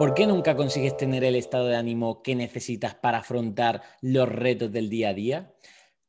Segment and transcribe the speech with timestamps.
[0.00, 4.72] ¿Por qué nunca consigues tener el estado de ánimo que necesitas para afrontar los retos
[4.72, 5.54] del día a día?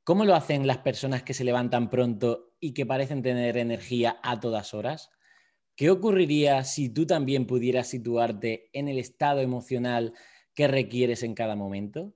[0.05, 4.39] ¿Cómo lo hacen las personas que se levantan pronto y que parecen tener energía a
[4.39, 5.09] todas horas?
[5.75, 10.13] ¿Qué ocurriría si tú también pudieras situarte en el estado emocional
[10.53, 12.15] que requieres en cada momento?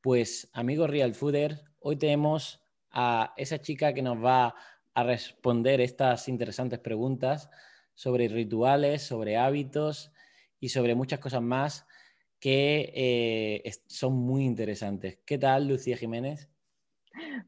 [0.00, 4.54] Pues, amigo Real Fooder, hoy tenemos a esa chica que nos va
[4.94, 7.50] a responder estas interesantes preguntas
[7.94, 10.12] sobre rituales, sobre hábitos
[10.60, 11.86] y sobre muchas cosas más
[12.40, 15.18] que eh, son muy interesantes.
[15.24, 16.48] ¿Qué tal, Lucía Jiménez?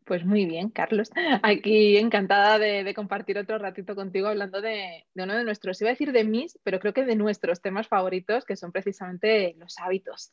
[0.04, 1.10] Pues muy bien, Carlos.
[1.42, 5.92] Aquí encantada de, compartir otro ratito contigo hablando de, de, uno de nuestros, iba a
[5.94, 10.32] decir de mis, pero creo que de nuestros temas favoritos, que son precisamente los hábitos.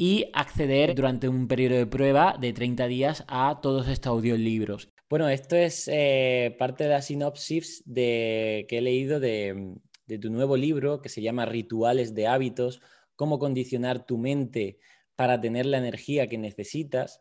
[0.00, 4.88] y acceder durante un periodo de prueba de 30 días a todos estos audiolibros.
[5.10, 9.74] Bueno, esto es eh, parte de la sinopsis de, que he leído de,
[10.20, 12.80] tu nuevo libro que se llama Rituales de hábitos,
[13.16, 14.78] cómo condicionar tu mente
[15.16, 17.20] para tener la energía que necesitas.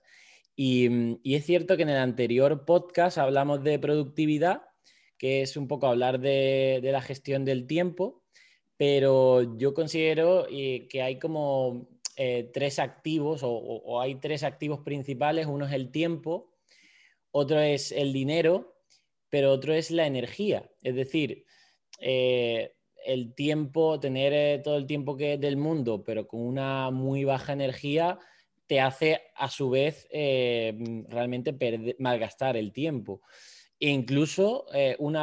[0.56, 4.62] Y, es cierto que en el anterior podcast hablamos de productividad,
[5.18, 8.22] que es un poco hablar de, la gestión del tiempo,
[8.78, 11.88] pero yo considero eh, que hay como
[12.20, 15.46] eh, tres activos o, hay tres activos principales.
[15.46, 16.52] Uno es el tiempo,
[17.30, 18.76] otro es el dinero,
[19.30, 20.68] pero otro es la energía.
[20.82, 21.46] Es decir,
[22.00, 22.74] eh,
[23.06, 27.54] el tiempo, tener eh, todo el tiempo que del mundo, pero con una muy baja
[27.54, 28.18] energía,
[28.66, 31.56] te hace a su vez realmente
[32.00, 33.22] malgastar el tiempo.
[33.80, 35.14] E incluso eh, un,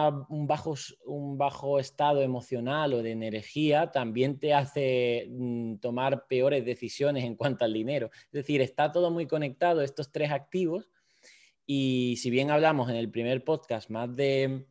[0.47, 0.75] bajo,
[1.07, 7.35] un, bajo, estado emocional o de energía también te hace mm, tomar peores decisiones en
[7.35, 8.11] cuanto al dinero.
[8.27, 10.89] Es decir, está todo muy conectado, estos tres activos.
[11.67, 14.67] Y si bien hablamos en el primer podcast más de,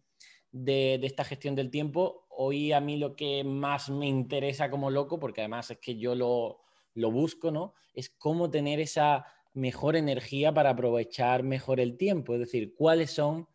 [0.51, 5.19] de, esta gestión del tiempo, hoy a mí lo que más me interesa como loco,
[5.19, 6.61] porque además es que yo lo,
[6.93, 7.73] lo busco, ¿no?
[7.93, 12.33] Es cómo tener esa mejor energía para aprovechar mejor el tiempo.
[12.33, 13.47] Es decir, cuáles son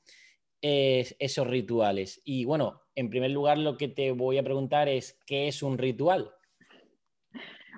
[0.61, 2.21] esos rituales.
[2.25, 5.79] Y bueno, en primer lugar lo que te voy a preguntar es, ¿qué es un
[5.79, 6.33] ritual?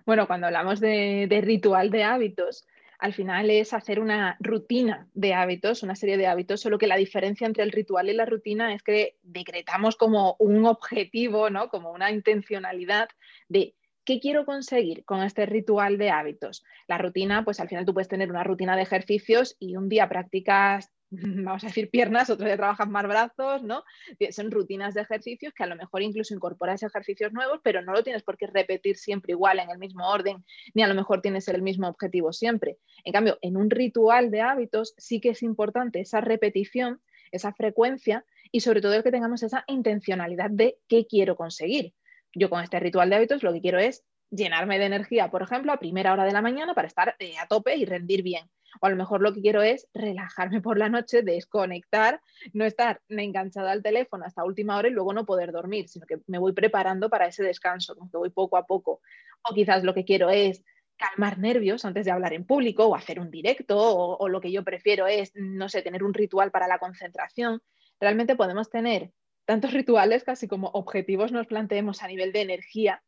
[0.07, 2.67] Bueno, cuando hablamos de, ritual de hábitos,
[2.99, 6.97] al final es hacer una rutina de hábitos, una serie de hábitos, solo que la
[6.97, 11.69] diferencia entre el ritual y la rutina es que decretamos como un objetivo, ¿no?
[11.69, 13.09] Como una intencionalidad
[13.49, 13.75] de
[14.05, 16.65] qué quiero conseguir con este ritual de hábitos.
[16.89, 20.09] La rutina, pues al final tú puedes tener una rutina de ejercicios y un día
[20.09, 20.91] practicas
[21.45, 23.85] vamos a decir piernas, otro día trabajas más brazos, ¿no?
[24.31, 28.03] Son rutinas de ejercicios que a lo mejor incluso incorporas ejercicios nuevos, pero no lo
[28.05, 30.45] tienes por qué repetir siempre igual en el mismo orden,
[30.75, 32.79] ni a lo mejor tienes el mismo objetivo siempre.
[33.05, 37.01] En cambio, en un ritual de hábitos sí que es importante esa repetición,
[37.33, 41.93] esa frecuencia y sobre todo el que tengamos esa intencionalidad de qué quiero conseguir.
[42.35, 45.73] Yo con este ritual de hábitos lo que quiero es llenarme de energía, por ejemplo,
[45.73, 48.49] a primera hora de la mañana para estar eh, a tope y rendir bien
[48.81, 52.21] o a lo mejor lo que quiero es relajarme por la noche, desconectar,
[52.53, 56.19] no estar enganchada al teléfono hasta última hora y luego no poder dormir, sino que
[56.27, 59.01] me voy preparando para ese descanso, como que voy poco a poco.
[59.49, 60.65] O quizás lo que quiero es
[60.97, 64.53] calmar nervios antes de hablar en público o hacer un directo o, o lo que
[64.53, 67.63] yo prefiero es, no sé, tener un ritual para la concentración.
[67.99, 69.11] Realmente podemos tener
[69.47, 73.03] tantos rituales casi como objetivos nos planteemos a nivel de energía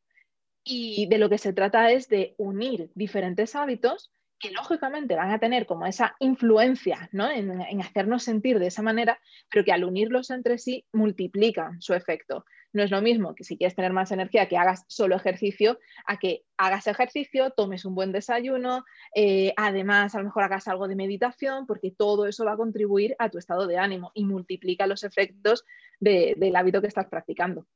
[0.64, 4.10] y de lo que se trata es de unir diferentes hábitos
[4.42, 7.30] que lógicamente van a tener como esa influencia ¿no?
[7.30, 12.44] en, hacernos sentir de esa manera, pero que al unirlos entre sí multiplican su efecto.
[12.72, 16.18] No es lo mismo que si quieres tener más energía que hagas solo ejercicio, a
[16.18, 18.84] que hagas ejercicio, tomes un buen desayuno,
[19.14, 23.14] eh, además a lo mejor hagas algo de meditación, porque todo eso va a contribuir
[23.20, 25.64] a tu estado de ánimo y multiplica los efectos
[26.00, 27.66] del hábito que estás practicando.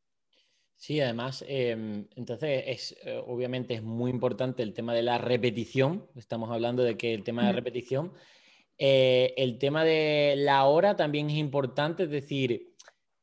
[0.76, 6.06] Sí, además, em, entonces es eh, obviamente es muy importante el tema de la repetición.
[6.14, 8.12] Estamos hablando de que el tema de repetición.
[8.78, 12.74] Eh, el tema de la hora también es importante, es decir,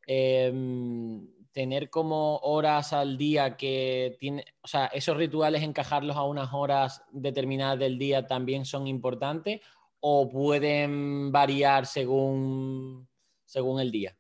[0.07, 6.53] em, tener como horas al día que tiene, o sea, esos rituales encajarlos a unas
[6.53, 9.61] horas determinadas del día también son importantes
[9.99, 13.07] o pueden variar según,
[13.45, 14.17] según el día.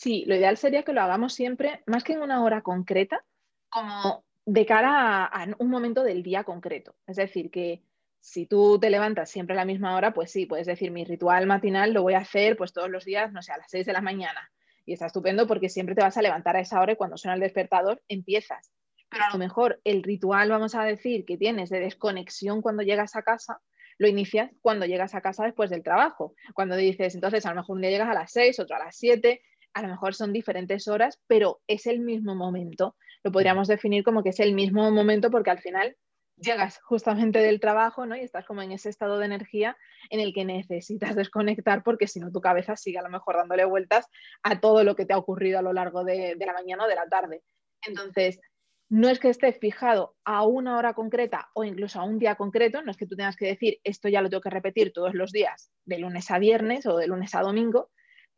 [0.00, 3.22] Sí, lo ideal sería que lo hagamos siempre, más que en una hora concreta,
[3.68, 6.94] como de cara a, un momento del día concreto.
[7.06, 7.82] Es decir, que
[8.18, 11.46] si tú te levantas siempre a la misma hora, pues sí, puedes decir, mi ritual
[11.46, 13.92] matinal lo voy a hacer pues todos los días, no sé, a las 6 de
[13.92, 14.50] la mañana.
[14.86, 17.34] Y está estupendo porque siempre te vas a levantar a esa hora y cuando suena
[17.34, 18.72] el despertador empiezas.
[19.10, 23.16] Pero a lo mejor el ritual, vamos a decir, que tienes de desconexión cuando llegas
[23.16, 23.60] a casa,
[23.98, 26.32] lo inicias cuando llegas a casa después del trabajo.
[26.54, 28.96] Cuando dices, entonces a lo mejor un día llegas a las 6, otro a las
[28.96, 29.42] 7,
[29.74, 32.96] a lo mejor son diferentes horas, pero es el mismo momento.
[33.22, 35.96] Lo podríamos definir como que es el mismo momento porque al final
[36.36, 38.16] llegas justamente del trabajo, ¿no?
[38.16, 39.76] Y estás como en ese estado de energía
[40.08, 43.64] en el que necesitas desconectar porque si no tu cabeza sigue a lo mejor dándole
[43.64, 44.06] vueltas
[44.42, 46.88] a todo lo que te ha ocurrido a lo largo de, de la mañana o
[46.88, 47.42] de la tarde.
[47.86, 48.40] Entonces,
[48.88, 52.82] no es que esté fijado a una hora concreta o incluso a un día concreto,
[52.82, 55.30] no es que tú tengas que decir esto ya lo tengo que repetir todos los
[55.30, 57.90] días, de lunes a viernes o de lunes a domingo,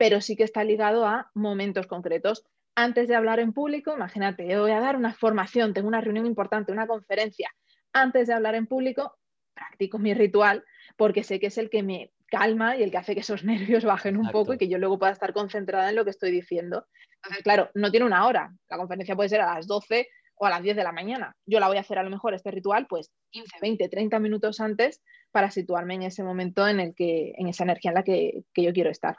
[0.03, 2.45] pero sí que está ligado a momentos concretos.
[2.75, 6.27] Antes de hablar en público, imagínate, yo voy a dar una formación, tengo una reunión
[6.27, 7.55] importante, una conferencia.
[7.93, 9.17] Antes de hablar en público,
[9.55, 10.65] practico mi ritual
[10.97, 13.85] porque sé que es el que me calma y el que hace que esos nervios
[13.85, 16.85] bajen un poco y que yo luego pueda estar concentrada en lo que estoy diciendo.
[17.19, 18.53] Entonces, claro, no tiene una hora.
[18.69, 21.37] La conferencia puede ser a las 12 o a las 10 de la mañana.
[21.47, 24.59] Yo la voy a hacer a lo mejor este ritual pues 15, 20, 30 minutos
[24.59, 25.01] antes
[25.31, 28.73] para situarme en ese momento en el que en esa energía en la que yo
[28.73, 29.15] quiero estar.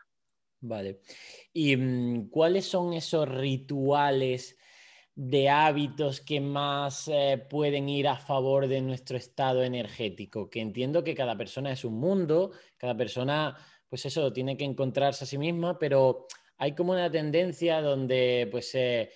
[0.65, 1.01] Vale.
[1.51, 4.57] ¿Y mm, cuáles son esos rituales
[5.13, 10.50] de hábitos que más eh, pueden ir a favor de nuestro estado energético?
[10.50, 13.57] Que entiendo que cada persona es un mundo, cada persona,
[13.89, 16.27] pues eso, tiene que encontrarse a sí misma, pero
[16.57, 19.09] hay como una tendencia donde, pues, eh,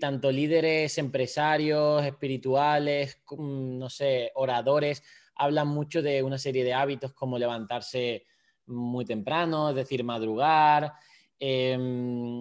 [0.00, 5.02] tanto líderes empresarios, espirituales, no sé, oradores,
[5.34, 8.26] hablan mucho de una serie de hábitos como levantarse
[8.72, 10.92] muy temprano, es decir, madrugar,
[11.38, 12.40] em,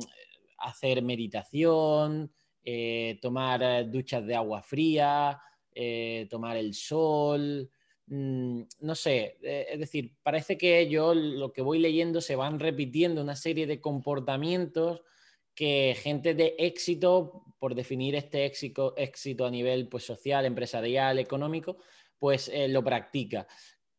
[0.57, 2.31] hacer meditación,
[2.63, 5.41] eh, tomar eh, duchas de agua fría,
[5.73, 7.69] eh, tomar el sol,
[8.05, 13.21] mm, no sé, es decir, parece que yo lo que voy leyendo se van repitiendo
[13.21, 15.01] una serie de comportamientos
[15.55, 21.77] que gente de éxito, por definir este éxito, éxito a nivel pues, social, empresarial, económico,
[22.17, 23.47] pues lo practica.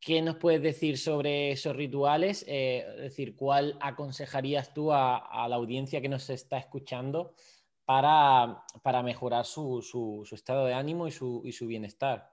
[0.04, 2.44] ¿Qué nos puedes decir sobre esos rituales?
[2.48, 7.36] Eh, es decir, ¿cuál aconsejarías tú a, la audiencia que nos está escuchando
[7.84, 8.64] para,
[9.04, 12.31] mejorar su, estado de ánimo y su, y su bienestar?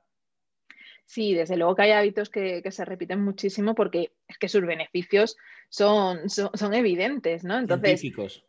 [1.10, 5.38] Sí, desde luego que hay hábitos que, se repiten muchísimo porque es que sus beneficios
[5.68, 7.58] son, son, evidentes, ¿no?
[7.58, 8.04] Entonces,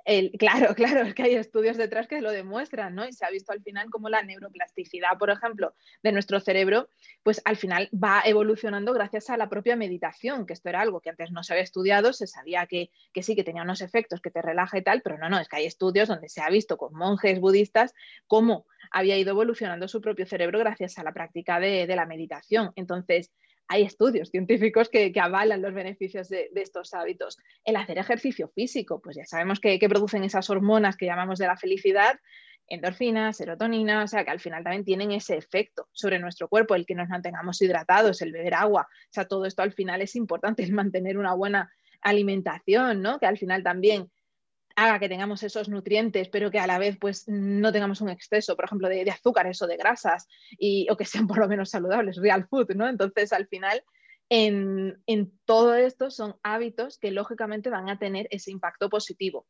[0.04, 3.08] el, claro, claro, es que hay estudios detrás que lo demuestran, ¿no?
[3.08, 5.72] Y se ha visto al final como la neuroplasticidad, por ejemplo,
[6.02, 6.90] de nuestro cerebro,
[7.22, 11.08] pues al final va evolucionando gracias a la propia meditación, que esto era algo que
[11.08, 14.30] antes no se había estudiado, se sabía que, que sí, que tenía unos efectos, que
[14.30, 16.76] te relaja y tal, pero no, no, es que hay estudios donde se ha visto
[16.76, 17.94] con monjes budistas
[18.26, 22.72] cómo había ido evolucionando su propio cerebro gracias a la práctica de, la meditación.
[22.76, 23.30] Entonces,
[23.68, 27.38] hay estudios científicos que, avalan los beneficios de, estos hábitos.
[27.64, 31.56] El hacer ejercicio físico, pues ya sabemos que, producen esas hormonas que llamamos de la
[31.56, 32.18] felicidad,
[32.66, 36.86] endorfina, serotonina, o sea que al final también tienen ese efecto sobre nuestro cuerpo, el
[36.86, 40.62] que nos mantengamos hidratados, el beber agua, o sea, todo esto al final es importante,
[40.64, 43.18] el mantener una buena alimentación, ¿no?
[43.18, 44.10] Que al final también
[44.84, 48.56] haga que tengamos esos nutrientes, pero que a la vez pues no tengamos un exceso,
[48.56, 50.26] por ejemplo, de, azúcares o de grasas,
[50.58, 52.88] y, o que sean por lo menos saludables, real food, ¿no?
[52.88, 53.82] Entonces, al final,
[54.30, 59.46] en, en todo esto son hábitos que lógicamente van a tener ese impacto positivo.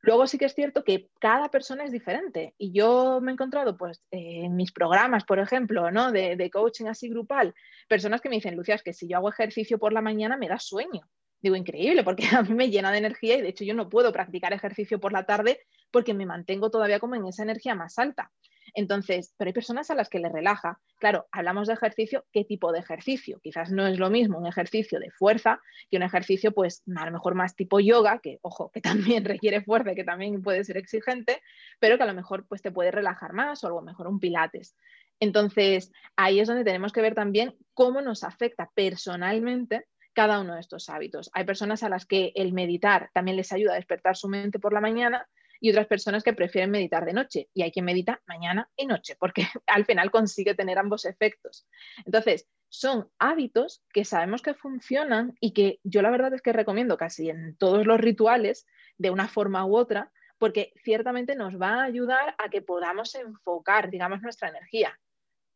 [0.00, 3.76] Luego sí que es cierto que cada persona es diferente y yo me he encontrado
[3.76, 6.10] pues en mis programas, por ejemplo, ¿no?
[6.10, 7.54] de, coaching así grupal,
[7.88, 10.48] personas que me dicen, Lucia, es que si yo hago ejercicio por la mañana me
[10.48, 11.08] da sueño
[11.42, 14.12] digo, increíble, porque a mí me llena de energía y de hecho yo no puedo
[14.12, 18.30] practicar ejercicio por la tarde porque me mantengo todavía como en esa energía más alta.
[18.74, 20.80] Entonces, pero hay personas a las que les relaja.
[20.98, 23.38] Claro, hablamos de ejercicio, ¿qué tipo de ejercicio?
[23.42, 27.12] Quizás no es lo mismo un ejercicio de fuerza que un ejercicio, pues, a lo
[27.12, 28.80] mejor más tipo yoga, que, ojo, que
[29.20, 31.42] también requiere fuerza, que también puede ser exigente,
[31.80, 34.74] pero que a lo mejor, pues, te puede relajar más o algo mejor un pilates.
[35.20, 40.60] Entonces, ahí es donde tenemos que ver también cómo nos afecta personalmente cada uno de
[40.60, 41.30] estos hábitos.
[41.32, 44.72] Hay personas a las que el meditar también les ayuda a despertar su mente por
[44.72, 45.26] la mañana
[45.60, 47.48] y otras personas que prefieren meditar de noche.
[47.54, 51.66] Y hay quien medita mañana y noche, porque al final consigue tener ambos efectos.
[52.04, 56.96] Entonces, son hábitos que sabemos que funcionan y que yo la verdad es que recomiendo
[56.96, 58.66] casi en todos los rituales,
[58.98, 63.90] de una forma u otra, porque ciertamente nos va a ayudar a que podamos enfocar,
[63.90, 64.98] digamos, nuestra energía.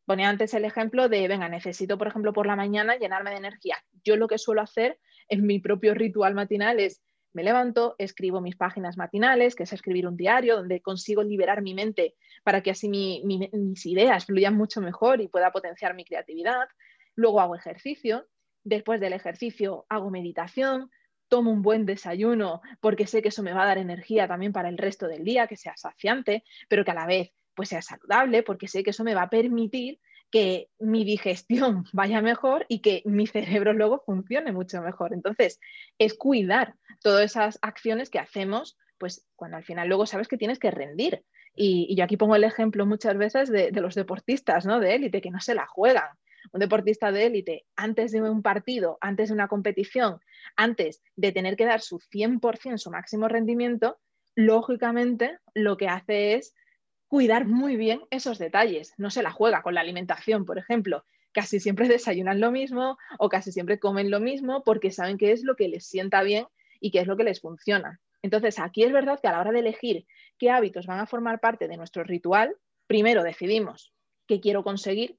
[0.07, 3.77] Ponía antes el ejemplo de, venga, necesito, por ejemplo, por la mañana llenarme de energía.
[4.05, 8.57] Yo lo que suelo hacer en mi propio ritual matinal es Me levanto, escribo mis
[8.57, 12.89] páginas matinales, que es escribir un diario donde consigo liberar mi mente para que así
[12.89, 16.67] mis ideas fluyan mucho mejor y pueda potenciar mi creatividad.
[17.15, 18.27] Luego hago ejercicio.
[18.65, 20.91] Después del ejercicio hago meditación,
[21.29, 24.69] tomo un buen desayuno porque sé que eso me va a dar energía también para
[24.69, 28.45] el resto del día, que sea saciante, pero que a la vez pues sea saludable
[28.45, 29.99] porque sé que eso me va a permitir
[30.31, 35.13] que mi digestión vaya mejor y que mi cerebro luego funcione mucho mejor.
[35.13, 35.59] Entonces,
[35.99, 40.59] es cuidar todas esas acciones que hacemos, pues cuando al final luego sabes que tienes
[40.59, 41.25] que rendir.
[41.55, 44.79] Y, yo aquí pongo el ejemplo muchas veces de, de los deportistas ¿no?
[44.79, 46.09] de élite que no se la juegan.
[46.53, 50.21] Un deportista de élite, antes de un partido, antes de una competición,
[50.55, 53.99] antes de tener que dar su 100%, su máximo rendimiento,
[54.37, 56.55] lógicamente lo que hace es
[57.09, 58.95] cuidar muy bien esos detalles.
[58.97, 61.05] No se la juega con la alimentación, por ejemplo.
[61.33, 65.45] Casi siempre desayunan lo mismo o casi siempre comen lo mismo porque saben que es
[65.45, 66.47] lo que les sienta bien
[66.81, 68.01] y qué es lo que les funciona.
[68.23, 70.07] Entonces, aquí es verdad que a la hora de elegir
[70.39, 73.93] qué hábitos van a formar parte de nuestro ritual, primero decidimos
[74.27, 75.19] qué quiero conseguir.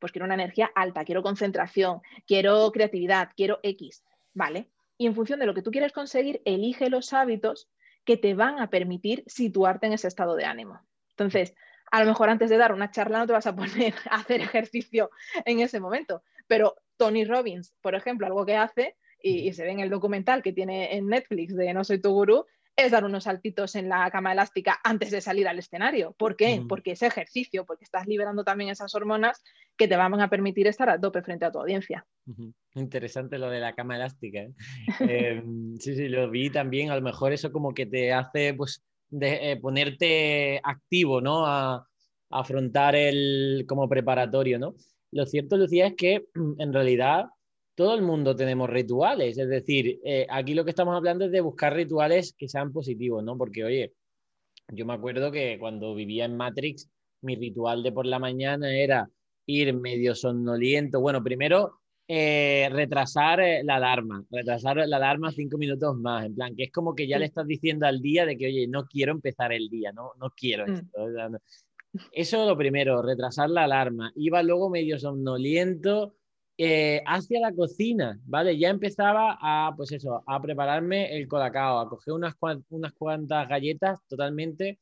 [0.00, 4.70] Pues quiero una energía alta, quiero concentración, quiero creatividad, quiero X, ¿vale?
[4.96, 7.68] Y en función de lo que tú quieres conseguir, elige los hábitos
[8.04, 10.80] que te van a permitir situarte en ese estado de ánimo.
[11.18, 11.54] Entonces,
[11.90, 14.40] a lo mejor antes de dar una charla no te vas a poner a hacer
[14.40, 15.10] ejercicio
[15.44, 19.80] en ese momento, pero Tony Robbins, por ejemplo, algo que hace, y, se ve en
[19.80, 22.46] el documental que tiene en Netflix de No soy tu gurú,
[22.76, 26.14] es dar unos saltitos en la cama elástica antes de salir al escenario.
[26.16, 26.62] ¿Por qué?
[26.68, 29.42] Porque es ejercicio, porque estás liberando también esas hormonas
[29.76, 32.06] que te van a permitir estar a tope frente a tu audiencia.
[32.76, 34.42] Interesante lo de la cama elástica.
[34.42, 34.52] ¿eh?
[35.00, 36.92] Em, sí, sí, lo vi también.
[36.92, 41.46] A lo mejor eso como que te hace pues de eh, ponerte activo, ¿no?
[41.46, 41.84] A,
[42.30, 44.74] afrontar el como preparatorio, ¿no?
[45.12, 46.26] Lo cierto, Lucía, es que
[46.58, 47.26] en realidad
[47.74, 51.40] todo el mundo tenemos rituales, es decir, eh, aquí lo que estamos hablando es de
[51.40, 53.38] buscar rituales que sean positivos, ¿no?
[53.38, 53.92] Porque, oye,
[54.72, 56.90] yo me acuerdo que cuando vivía en Matrix,
[57.22, 59.08] mi ritual de por la mañana era
[59.46, 61.00] ir medio somnoliento.
[61.00, 66.56] Bueno, primero eh, retrasar eh, la alarma, retrasar la alarma cinco minutos más, en plan,
[66.56, 69.12] que es como que ya le estás diciendo al día de que, oye, no quiero
[69.12, 70.72] empezar el día, no, no quiero mm.
[70.72, 71.40] esto.
[72.12, 74.10] Eso lo primero, retrasar la alarma.
[74.16, 76.14] Iba luego medio somnoliento
[76.56, 78.56] eh, hacia la cocina, ¿vale?
[78.56, 82.34] Ya empezaba a, pues eso, a prepararme el colacao, a coger unas,
[82.70, 84.78] unas cuantas galletas totalmente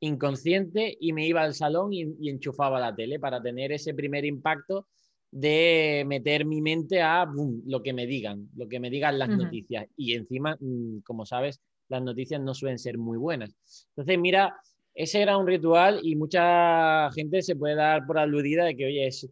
[0.00, 4.24] inconsciente y me iba al salón y, y enchufaba la tele para tener ese primer
[4.24, 4.86] impacto
[5.32, 7.26] de meter mi mente a
[7.66, 9.86] lo que me digan, lo que me digan las noticias.
[9.96, 13.56] Y encima, mm, como sabes, las noticias no suelen ser muy buenas.
[13.96, 14.54] Entonces, mira,
[14.94, 19.06] ese era un ritual y mucha gente se puede dar por aludida de que, oye,
[19.06, 19.28] es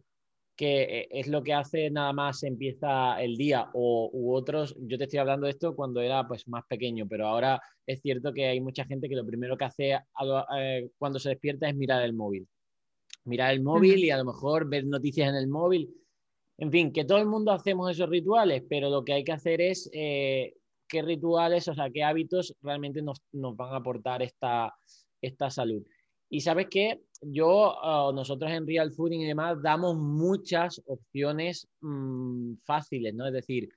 [0.55, 5.05] que es lo que hace nada más empieza el día o u otros, yo te
[5.05, 8.59] estoy hablando de esto cuando era pues más pequeño, pero ahora es cierto que hay
[8.59, 9.99] mucha gente que lo primero que hace
[10.57, 12.47] eh, cuando se despierta es mirar el móvil
[13.25, 15.93] mirar el móvil y a lo mejor ver noticias en el móvil.
[16.57, 19.61] En fin, que todo el mundo hacemos esos rituales, pero lo que hay que hacer
[19.61, 20.55] es eh,
[20.87, 24.73] qué rituales, o sea, qué hábitos realmente nos, van a aportar esta,
[25.21, 25.83] esta salud.
[26.29, 32.53] Y sabes que yo, ah, nosotros en Real Fooding y demás, damos muchas opciones mm,
[32.63, 33.27] fáciles, ¿no?
[33.27, 33.69] Es decir,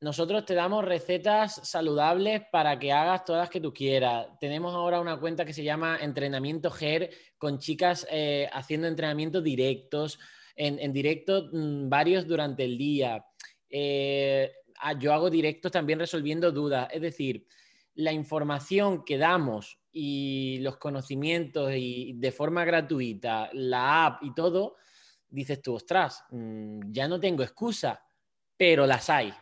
[0.00, 4.26] nosotros te damos recetas saludables para que hagas todas las que tú quieras.
[4.38, 10.18] Tenemos ahora una cuenta que se llama Entrenamiento GER con chicas eh, haciendo entrenamientos directos,
[10.54, 13.24] en, directo mm, varios durante el día.
[13.70, 14.52] Eh,
[14.98, 16.88] yo hago directos también resolviendo dudas.
[16.92, 17.46] Es decir,
[17.94, 24.76] la información que damos y los conocimientos y de forma gratuita, la app y todo,
[25.26, 28.05] dices tú, ostras, mm, ya no tengo excusa
[28.56, 29.32] pero las hay.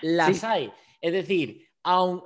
[0.00, 0.72] Las hay.
[1.00, 2.22] Es decir, aun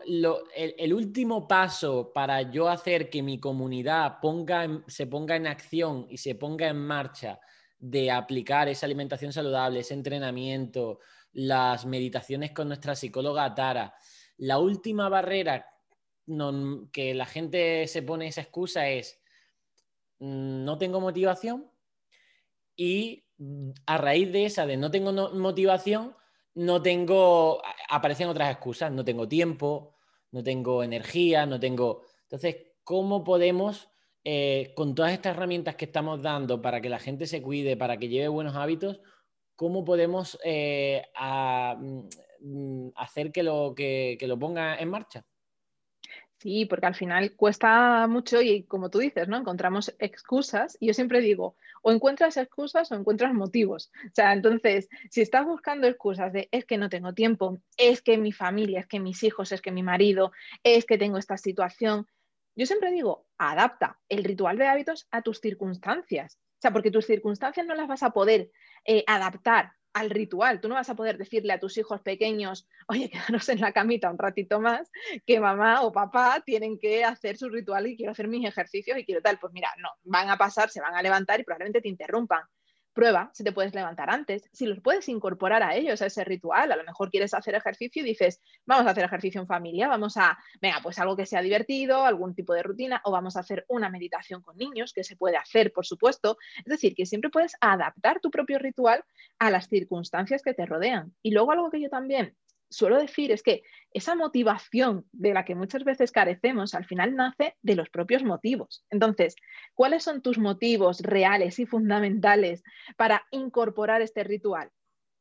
[0.54, 6.18] el, último paso para yo hacer que mi comunidad ponga se ponga en acción y
[6.18, 7.40] se ponga en marcha
[7.78, 11.00] de aplicar esa alimentación saludable, ese entrenamiento,
[11.32, 13.94] las meditaciones con nuestra psicóloga Tara,
[14.38, 15.66] la última barrera
[16.92, 19.20] que la gente se pone esa excusa es
[20.18, 21.70] mm, no tengo motivación
[22.74, 23.25] y
[23.86, 26.14] a raíz de esa de no tengo motivación,
[26.54, 29.94] no tengo, aparecen otras excusas, no tengo tiempo,
[30.32, 32.02] no tengo energía, no tengo...
[32.22, 33.90] Entonces, ¿cómo podemos,
[34.24, 37.98] eh, con todas estas herramientas que estamos dando para que la gente se cuide, para
[37.98, 39.00] que lleve buenos hábitos,
[39.54, 41.04] cómo podemos eh,
[42.40, 45.26] mm, hacer que lo, que, que lo ponga en marcha?
[46.38, 49.36] Sí, porque al final cuesta mucho y como tú dices, ¿no?
[49.38, 53.92] Encontramos excusas y yo siempre digo, o encuentras excusas o encuentras motivos.
[54.06, 58.18] O sea, entonces, si estás buscando excusas de es que no tengo tiempo, es que
[58.18, 60.32] mi familia, es que mis hijos, es que mi marido,
[60.64, 62.08] es que tengo esta situación,
[62.56, 66.40] yo siempre digo, adapta el ritual de hábitos a tus circunstancias.
[66.40, 68.50] O sea, porque tus circunstancias no las vas a poder
[68.84, 70.60] eh, adaptar al ritual.
[70.60, 74.10] Tú no vas a poder decirle a tus hijos pequeños, oye, quédanos en la camita
[74.10, 74.92] un ratito más,
[75.26, 79.04] que mamá o papá tienen que hacer su ritual y quiero hacer mis ejercicios y
[79.06, 79.38] quiero tal.
[79.38, 82.42] Pues mira, no, van a pasar, se van a levantar y probablemente te interrumpan
[82.96, 86.72] prueba si te puedes levantar antes, si los puedes incorporar a ellos, a ese ritual.
[86.72, 90.16] A lo mejor quieres hacer ejercicio y dices, vamos a hacer ejercicio en familia, vamos
[90.16, 93.66] a, venga, pues algo que sea divertido, algún tipo de rutina, o vamos a hacer
[93.68, 96.38] una meditación con niños, que se puede hacer, por supuesto.
[96.58, 99.04] Es decir, que siempre puedes adaptar tu propio ritual
[99.38, 101.14] a las circunstancias que te rodean.
[101.22, 102.34] Y luego algo que yo también
[102.70, 107.56] suelo decir es que esa motivación de la que muchas veces carecemos al final nace
[107.62, 108.84] de los propios motivos.
[108.90, 109.36] Entonces,
[109.74, 112.62] ¿cuáles son tus motivos reales y fundamentales
[112.96, 114.70] para incorporar este ritual?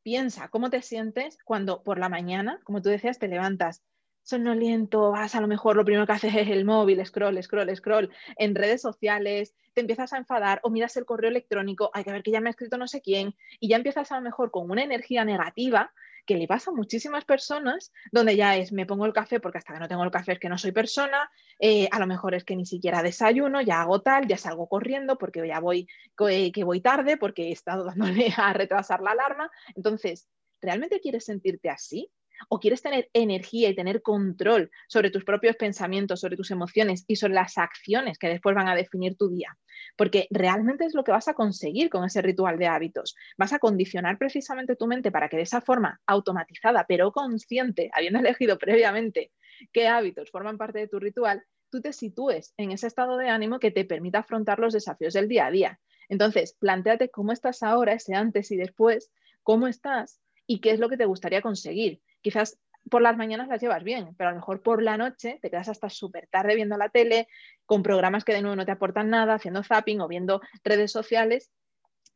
[0.03, 3.83] Piensa cómo te sientes cuando por la mañana, como tú decías, te levantas
[4.25, 8.11] sonoliento, vas a lo mejor lo primero que haces es el móvil, scroll, scroll, scroll,
[8.37, 12.23] en redes sociales, te empiezas a enfadar o miras el correo electrónico, hay que ver
[12.23, 14.69] que ya me ha escrito no sé quién, y ya empiezas a lo mejor con
[14.69, 15.93] una energía negativa
[16.25, 19.73] que le pasa a muchísimas personas, donde ya es, me pongo el café porque hasta
[19.73, 21.29] que no tengo el café es que no soy persona,
[21.59, 25.17] eh, a lo mejor es que ni siquiera desayuno, ya hago tal, ya salgo corriendo
[25.17, 25.87] porque ya voy,
[26.29, 29.49] eh, que voy tarde, porque he estado dándole a retrasar la alarma.
[29.75, 30.27] Entonces,
[30.61, 32.11] ¿realmente quieres sentirte así?
[32.49, 37.15] O quieres tener energía y tener control sobre tus propios pensamientos, sobre tus emociones y
[37.15, 39.57] sobre las acciones que después van a definir tu día.
[39.97, 43.15] Porque realmente es lo que vas a conseguir con ese ritual de hábitos.
[43.37, 48.19] Vas a condicionar precisamente tu mente para que de esa forma automatizada, pero consciente, habiendo
[48.19, 49.31] elegido previamente
[49.71, 53.59] qué hábitos forman parte de tu ritual, tú te sitúes en ese estado de ánimo
[53.59, 55.79] que te permita afrontar los desafíos del día a día.
[56.09, 59.11] Entonces, planteate cómo estás ahora, ese antes y después,
[59.43, 62.57] cómo estás y qué es lo que te gustaría conseguir quizás
[62.89, 65.69] por las mañanas las llevas bien, pero a lo mejor por la noche te quedas
[65.69, 67.27] hasta súper tarde viendo la tele,
[67.67, 71.51] con programas que de nuevo no te aportan nada, haciendo zapping o viendo redes sociales,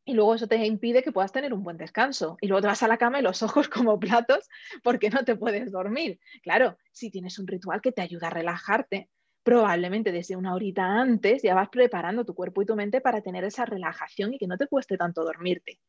[0.06, 2.38] y luego eso te impide que puedas tener un buen descanso.
[2.42, 4.50] Y luego te vas a la cama y los ojos como platos
[4.82, 6.20] porque no te puedes dormir.
[6.42, 9.10] Claro, si tienes un ritual que te ayuda a relajarte,
[9.44, 13.44] probablemente desde una horita antes ya vas preparando tu cuerpo y tu mente para tener
[13.44, 15.80] esa relajación y que no te cueste tanto dormirte.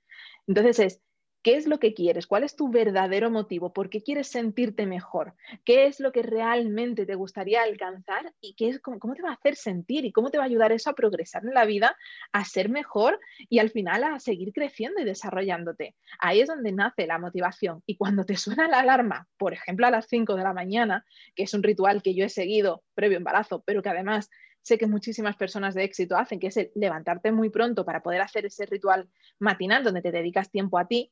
[0.47, 1.03] Entonces es
[1.43, 2.27] ¿Qué es lo que quieres?
[2.27, 3.73] ¿Cuál es tu verdadero motivo?
[3.73, 5.35] ¿Por qué quieres sentirte mejor?
[5.65, 8.35] ¿Qué es lo que realmente te gustaría alcanzar?
[8.43, 10.05] ¿Y qué es, cómo, te va a hacer sentir?
[10.05, 11.97] ¿Y cómo te va a ayudar eso a progresar en la vida,
[12.33, 15.97] a ser mejor y al final a seguir creciendo y desarrollándote?
[16.19, 17.83] Ahí es donde nace la motivación.
[17.87, 21.45] Y cuando te suena la alarma, por ejemplo a las 5 de la mañana, que
[21.45, 24.29] es un ritual que yo he seguido previo embarazo, pero que además
[24.61, 28.21] sé que muchísimas personas de éxito hacen, que es el levantarte muy pronto para poder
[28.21, 31.11] hacer ese ritual matinal donde te dedicas tiempo a ti,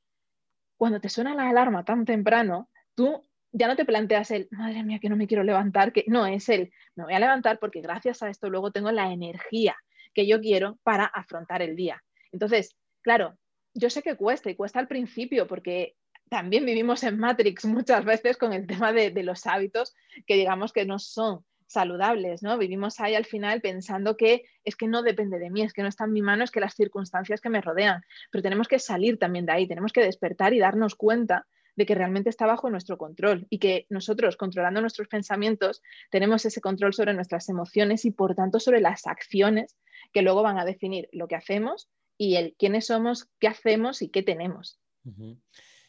[0.79, 5.01] cuando te suena la alarma tan temprano, tú ya no te planteas el, madre mía,
[5.01, 8.23] que no me quiero levantar, que no es el, me voy a levantar porque gracias
[8.23, 9.77] a esto luego tengo la energía
[10.15, 12.03] que yo quiero para afrontar el día.
[12.33, 13.37] Entonces, claro,
[13.75, 15.97] yo sé que cuesta y cuesta al principio porque
[16.31, 19.95] también vivimos en Matrix muchas veces con el tema de, de los hábitos
[20.27, 22.59] que digamos que no son saludables, ¿no?
[22.59, 25.89] Vivimos ahí al final pensando que es que no depende de mí, es que no
[25.89, 28.03] está en mi mano, es que las circunstancias que me rodean,
[28.33, 31.95] pero tenemos que salir también de ahí, tenemos que despertar y darnos cuenta de que
[31.95, 37.15] realmente está bajo nuestro control y que nosotros, controlando nuestros pensamientos, tenemos ese control sobre
[37.15, 39.77] nuestras emociones y por tanto sobre las acciones
[40.13, 44.09] que luego van a definir lo que hacemos y el quiénes somos, qué hacemos y
[44.09, 44.81] qué tenemos.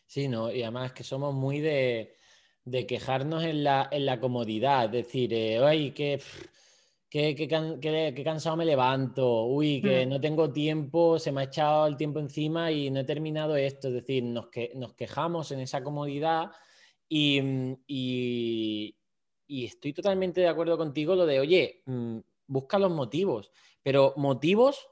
[0.05, 2.15] Sí, no, y además que somos muy de,
[2.65, 6.21] de quejarnos en la, en la comodidad, es decir, eh, ay, qué,
[7.09, 10.09] qué, cansado me levanto, uy, que mm.
[10.09, 13.87] no tengo tiempo, se me ha echado el tiempo encima y no he terminado esto,
[13.87, 16.51] es decir, nos, que, nos quejamos en esa comodidad
[17.07, 17.41] y,
[17.87, 18.95] y,
[19.47, 24.87] estoy totalmente de acuerdo contigo lo de, oye, mm, busca los motivos, pero motivos...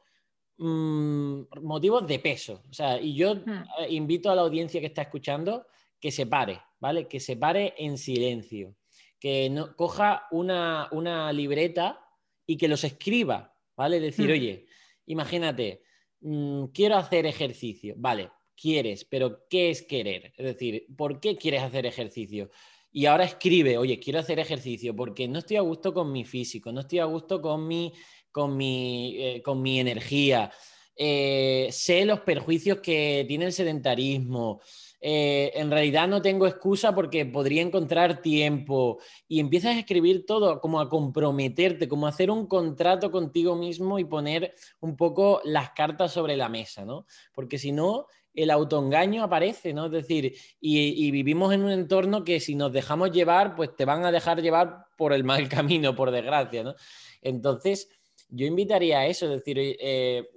[0.60, 2.64] Mm, motivos de peso.
[2.68, 5.68] O sea, y yo eh, invito a la audiencia que está escuchando
[6.00, 7.08] que se pare, ¿vale?
[7.08, 8.76] Que se pare en silencio,
[9.20, 12.00] que no, coja una, libreta
[12.46, 14.00] y que los escriba, ¿vale?
[14.00, 14.34] Decir, hmm.
[14.34, 14.66] oye,
[15.06, 15.84] imagínate,
[16.22, 20.34] mm, quiero hacer ejercicio, vale, quieres, pero ¿qué es querer?
[20.36, 22.50] Es decir, ¿por qué quieres hacer ejercicio?
[22.92, 26.72] Y ahora escribe, oye, quiero hacer ejercicio porque no estoy a gusto con mi físico,
[26.72, 27.94] no estoy a gusto con mi,
[28.32, 30.52] con mi, eh, con mi energía,
[30.98, 34.62] eh, sé los perjuicios que tiene el sedentarismo,
[35.00, 40.60] eh, en realidad no tengo excusa porque podría encontrar tiempo y empiezas a escribir todo,
[40.60, 45.72] como a comprometerte, como a hacer un contrato contigo mismo y poner un poco las
[45.72, 47.06] cartas sobre la mesa, ¿no?
[47.32, 49.86] Porque si no, el autoengaño aparece, ¿no?
[49.86, 54.04] Es decir, y, vivimos en un entorno que si nos dejamos llevar, pues te van
[54.04, 56.76] a dejar llevar por el mal camino, por desgracia, ¿no?
[57.22, 57.90] Entonces,
[58.30, 60.28] yo invitaría a eso, es decir, eh,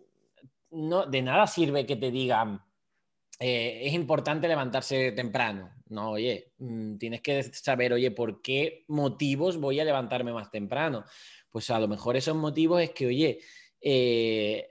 [0.70, 2.62] no, de nada sirve que te digan,
[3.38, 5.70] eh, es importante levantarse temprano.
[5.88, 11.04] No, oye, mm, tienes que saber, oye, ¿por qué motivos voy a levantarme más temprano?
[11.50, 13.40] Pues a lo mejor esos motivos es que, oye,
[13.80, 14.68] eh,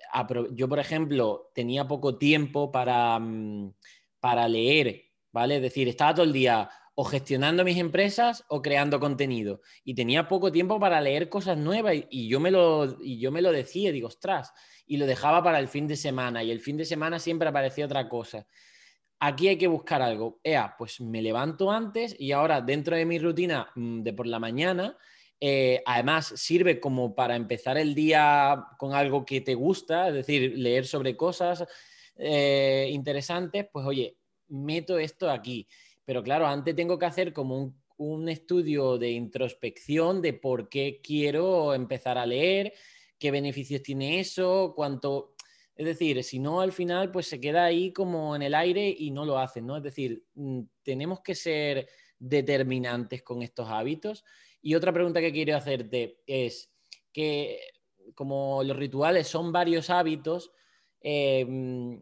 [0.54, 3.74] yo, por ejemplo, tenía poco tiempo para, mm,
[4.20, 5.58] para leer, ¿vale?
[5.58, 6.70] Es decir, estaba todo el día
[7.02, 9.62] o gestionando mis empresas o creando contenido.
[9.86, 13.42] Y tenía poco tiempo para leer cosas nuevas y, yo, me lo, y yo me
[13.42, 14.52] lo decía, digo, ostras,
[14.86, 17.86] y lo dejaba para el fin de semana y el fin de semana siempre aparecía
[17.86, 18.46] otra cosa.
[19.18, 20.42] Aquí hay que buscar algo.
[20.44, 24.40] Ea, pues me levanto antes y ahora dentro de mi rutina mm, de por la
[24.40, 24.98] mañana,
[25.40, 30.52] eh, además sirve como para empezar el día con algo que te gusta, es decir,
[30.58, 31.66] leer sobre cosas
[32.18, 34.18] eh, interesantes, pues oye,
[34.50, 35.66] meto esto aquí.
[36.10, 41.76] Pero claro, antes tengo que hacer como un, estudio de introspección de por qué quiero
[41.76, 42.74] empezar a leer,
[43.20, 45.36] qué beneficios tiene eso, cuánto...
[45.76, 49.12] Es decir, si no, al final, pues se queda ahí como en el aire y
[49.12, 49.78] no lo hacen, ¿no?
[49.78, 54.26] Es decir, mm, tenemos que ser determinantes con estos hábitos.
[54.64, 56.72] Y otra pregunta que quiero hacerte es
[57.14, 57.60] que
[58.16, 60.52] como los rituales son varios hábitos,
[61.02, 61.98] eh, mm,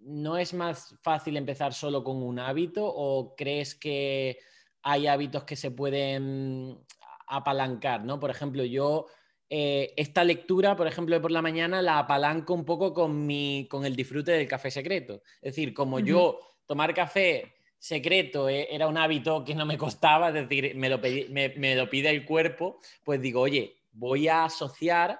[0.00, 4.38] ¿no es más fácil empezar solo con un hábito o crees que
[4.82, 6.78] hay hábitos que se pueden
[7.26, 8.18] apalancar, ¿no?
[8.18, 9.06] Por ejemplo, yo
[9.48, 13.66] eh, esta lectura, por ejemplo, de por la mañana, la apalanco un poco con, mi,
[13.68, 15.22] con el disfrute del café secreto.
[15.42, 20.28] Es decir, como yo tomar café secreto eh, era un hábito que no me costaba,
[20.28, 25.18] es decir, me lo, me, lo pide el cuerpo, pues digo, oye, voy a asociar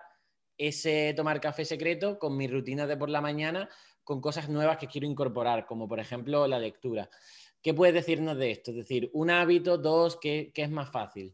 [0.57, 3.69] ese tomar café secreto con mi rutina de por la mañana,
[4.11, 7.09] con cosas nuevas que quiero incorporar, como por ejemplo la lectura.
[7.63, 8.73] ¿Qué puedes decirnos de esto?
[8.73, 11.33] Es decir, un hábito, dos, ¿qué, qué es más fácil?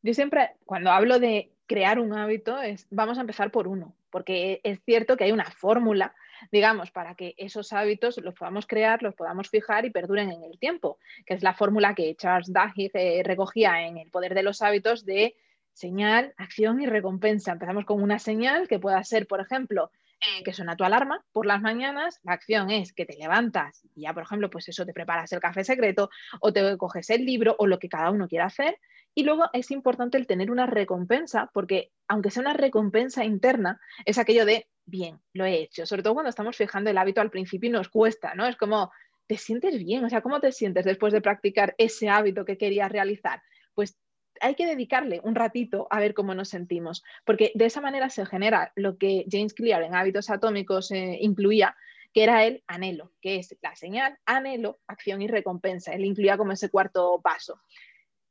[0.00, 4.60] Yo siempre, cuando hablo de crear un hábito es, vamos a empezar por uno, porque
[4.62, 6.14] es cierto que hay una fórmula,
[6.52, 10.60] digamos, para que esos hábitos los podamos crear, los podamos fijar y perduren en el
[10.60, 14.62] tiempo, que es la fórmula que Charles Duhigg eh, recogía en El poder de los
[14.62, 15.34] hábitos de
[15.72, 17.50] señal, acción y recompensa.
[17.50, 21.46] Empezamos con una señal que pueda ser, por ejemplo, eh, que suena tu alarma por
[21.46, 24.92] las mañanas, la acción es que te levantas y ya, por ejemplo, pues eso, te
[24.92, 28.46] preparas el café secreto o te coges el libro o lo que cada uno quiera
[28.46, 28.78] hacer.
[29.14, 34.18] Y luego es importante el tener una recompensa, porque aunque sea una recompensa interna, es
[34.18, 37.68] aquello de, bien, lo he hecho, sobre todo cuando estamos fijando el hábito al principio
[37.68, 38.46] y nos cuesta, ¿no?
[38.46, 38.90] Es como,
[39.28, 40.04] ¿te sientes bien?
[40.04, 43.42] O sea, ¿cómo te sientes después de practicar ese hábito que querías realizar?
[43.74, 43.96] Pues
[44.40, 48.26] hay que dedicarle un ratito a ver cómo nos sentimos, porque de esa manera se
[48.26, 51.76] genera lo que James Clear en Hábitos Atómicos eh, incluía,
[52.12, 55.92] que era el anhelo, que es la señal, anhelo, acción y recompensa.
[55.92, 57.60] Él incluía como ese cuarto paso.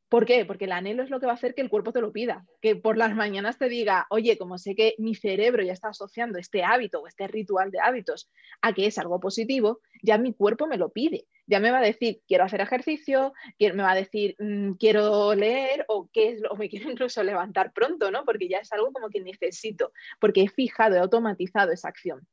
[0.09, 0.45] ¿Por qué?
[0.45, 2.45] Porque el anhelo es lo que va a hacer que el cuerpo te lo pida,
[2.61, 6.39] que por las mañanas te diga, oye, como sé que mi cerebro ya está asociando
[6.39, 10.65] este hábito o este ritual de hábitos a que es algo positivo, ya mi cuerpo
[10.65, 14.35] me lo pide, ya me va a decir, quiero hacer ejercicio, me va a decir,
[14.39, 18.23] mm, quiero leer o, qué es lo, me quiero incluso levantar pronto, ¿no?
[18.23, 19.91] Porque ya es algo como que necesito,
[20.21, 22.25] porque he fijado, he automatizado esa acción.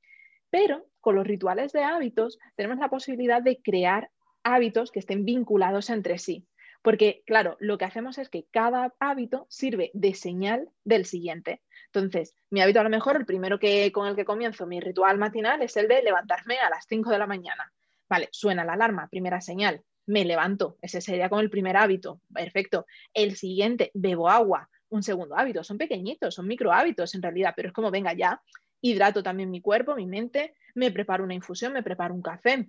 [0.49, 4.11] Pero con los rituales de hábitos tenemos la posibilidad de crear
[4.45, 6.47] hábitos que estén vinculados entre sí.
[6.85, 11.63] Porque, claro, lo que hacemos es que cada hábito sirve de señal del siguiente.
[11.87, 15.17] Entonces, mi hábito a lo mejor, el primero que, con el que comienzo mi ritual
[15.17, 17.73] matinal es el de levantarme a las 5 de la mañana.
[18.07, 20.77] Vale, suena la alarma, primera señal, me levanto.
[20.83, 22.21] Ese sería como el primer hábito.
[22.35, 22.85] Perfecto.
[23.15, 24.69] El siguiente, bebo agua.
[24.91, 25.65] Un segundo hábito.
[25.65, 28.43] Son pequeñitos, son micro hábitos en realidad, pero es como, venga, ya
[28.83, 32.69] hidrato también mi cuerpo, mi mente, me preparo una infusión, me preparo un café.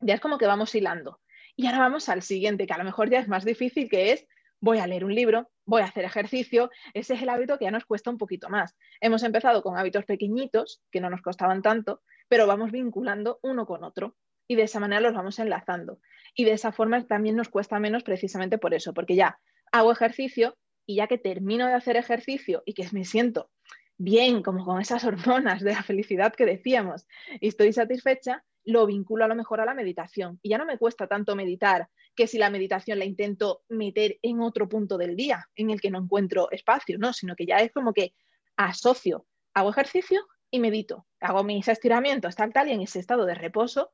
[0.00, 1.20] Ya es como que vamos hilando.
[1.56, 4.26] Y ahora vamos al siguiente, que a lo mejor ya es más difícil, que es
[4.60, 6.70] voy a leer un libro, voy a hacer ejercicio.
[6.94, 8.74] Ese es el hábito que ya nos cuesta un poquito más.
[9.00, 13.84] Hemos empezado con hábitos pequeñitos, que no nos costaban tanto, pero vamos vinculando uno con
[13.84, 14.16] otro
[14.48, 16.00] y de esa manera los vamos enlazando.
[16.34, 19.38] Y de esa forma también nos cuesta menos precisamente por eso, porque ya
[19.70, 23.50] hago ejercicio y ya que termino de hacer ejercicio y que me siento
[23.96, 27.06] bien, como con esas hormonas de la felicidad que decíamos,
[27.40, 30.38] y estoy satisfecha, lo vinculo a lo mejor a la meditación.
[30.42, 34.40] Y ya no me cuesta tanto meditar que si la meditación la intento meter en
[34.40, 37.72] otro punto del día en el que no encuentro espacio, no, sino que ya es
[37.72, 38.14] como que
[38.56, 43.34] asocio, hago ejercicio y medito, hago mis estiramientos, tal, tal, y en ese estado de
[43.34, 43.92] reposo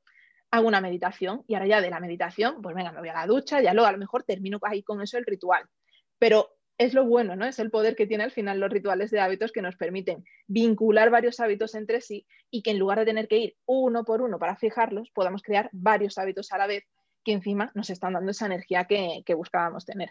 [0.50, 3.26] hago una meditación y ahora ya de la meditación, pues venga, me voy a la
[3.26, 5.64] ducha, ya luego a lo mejor termino ahí con eso el ritual.
[6.18, 7.44] Pero es lo bueno, ¿no?
[7.44, 11.10] Es el poder que tiene al final los rituales de hábitos que nos permiten vincular
[11.10, 14.38] varios hábitos entre sí y que en lugar de tener que ir uno por uno
[14.38, 16.84] para fijarlos, podamos crear varios hábitos a la vez
[17.22, 20.08] que encima nos están dando esa energía que, buscábamos tener.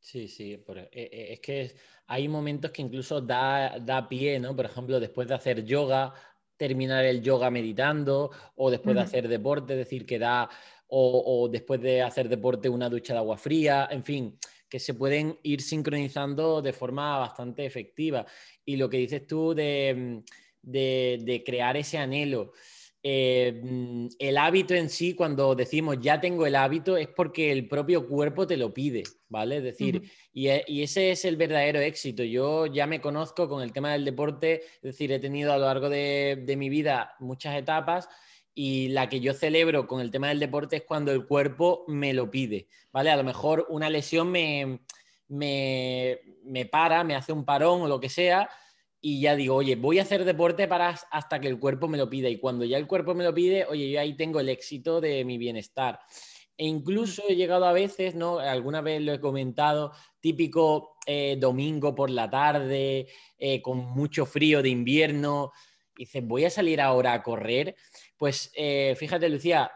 [0.00, 1.76] Sí, sí, eh, eh, es que
[2.08, 4.56] hay momentos que incluso da, da pie, ¿no?
[4.56, 6.12] Por ejemplo, después de hacer yoga,
[6.56, 10.50] terminar el yoga meditando o después de hacer deporte, es decir, que da,
[10.88, 14.38] o, después de hacer deporte una ducha de agua fría, en fin,
[14.70, 18.24] que se pueden ir sincronizando de forma bastante efectiva.
[18.64, 20.22] Y lo que dices tú de,
[20.62, 22.52] de crear ese anhelo.
[23.02, 27.66] Eh, mm, el hábito en sí, cuando decimos ya tengo el hábito, es porque el
[27.66, 29.58] propio cuerpo te lo pide, ¿vale?
[29.58, 30.02] Es decir,
[30.34, 32.22] e, y, ese es el verdadero éxito.
[32.22, 35.64] Yo ya me conozco con el tema del deporte, es decir, he tenido a lo
[35.64, 38.08] largo de, mi vida muchas etapas
[38.62, 42.12] y la que yo celebro con el tema del deporte es cuando el cuerpo me
[42.12, 43.10] lo pide, ¿vale?
[43.10, 44.80] A lo mejor una lesión me,
[45.28, 48.50] me para, me hace un parón o lo que sea
[49.00, 52.10] y ya digo, oye, voy a hacer deporte para hasta que el cuerpo me lo
[52.10, 52.28] pida.
[52.28, 55.24] Y cuando ya el cuerpo me lo pide, oye, yo ahí tengo el éxito de
[55.24, 55.98] mi bienestar.
[56.54, 58.40] E incluso he llegado a veces, ¿no?
[58.40, 64.60] Alguna vez lo he comentado, típico eh, domingo por la tarde, eh, con mucho frío
[64.60, 65.50] de invierno.
[65.96, 67.76] Dices, voy a salir ahora a correr.
[68.20, 69.72] Pues eh, fíjate, Lucía,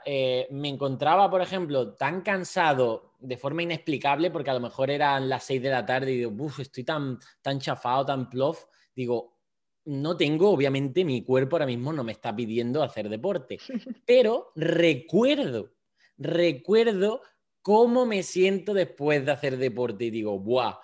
[0.50, 5.44] me encontraba, por ejemplo, tan cansado de forma inexplicable, porque a lo mejor eran las
[5.44, 9.38] 6 de la tarde y digo, uff, estoy tan, tan chafado, tan plof, digo,
[9.86, 13.58] no tengo, obviamente mi cuerpo ahora mismo no me está pidiendo hacer deporte,
[14.06, 15.72] pero recuerdo,
[16.18, 17.22] recuerdo
[17.62, 20.80] cómo me siento después de hacer deporte y digo, ¡buah!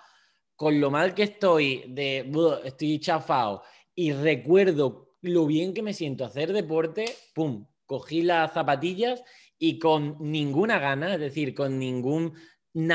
[0.55, 2.27] Con lo mal que estoy, de,
[2.63, 3.61] estoy chafado
[3.93, 7.67] y recuerdo lo bien que me siento hacer deporte, ¡pum!
[7.85, 9.23] Cogí las zapatillas
[9.57, 12.33] y con ninguna gana, es decir, con ninguna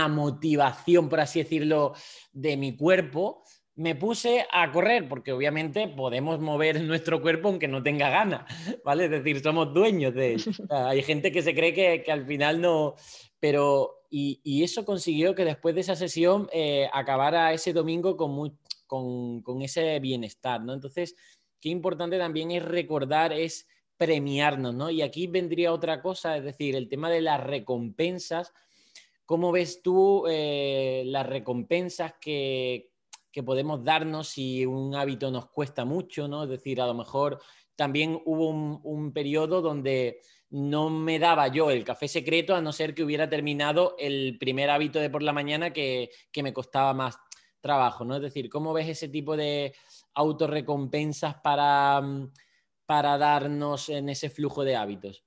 [0.09, 1.95] motivación, por así decirlo,
[2.33, 3.45] de mi cuerpo,
[3.77, 8.45] me puse a correr, porque obviamente podemos mover nuestro cuerpo aunque no tenga ganas,
[8.85, 9.05] ¿vale?
[9.05, 12.95] Es decir, somos dueños de hay gente que se cree que, al final no,
[13.39, 19.63] pero y, eso consiguió que después de esa sesión eh, acabara ese domingo con, con,
[19.63, 20.73] ese bienestar, ¿no?
[20.73, 21.15] Entonces,
[21.71, 24.91] importante también es recordar, es premiarnos, ¿no?
[24.91, 28.53] Y aquí vendría otra cosa, es decir, el tema de las recompensas.
[29.25, 32.91] ¿Cómo ves tú eh, las recompensas que,
[33.37, 36.45] que podemos darnos si un hábito nos cuesta mucho, ¿no?
[36.45, 37.39] Es decir, a lo mejor
[37.77, 42.95] también hubo un, periodo donde no me daba yo el café secreto a no ser
[42.95, 46.11] que hubiera terminado el primer hábito de por la mañana que,
[46.43, 47.19] me costaba más
[47.61, 48.17] trabajo, ¿no?
[48.17, 49.75] Es decir, ¿cómo ves ese tipo de
[50.17, 52.01] autorrecompensas para,
[52.87, 55.26] para darnos en ese flujo de hábitos?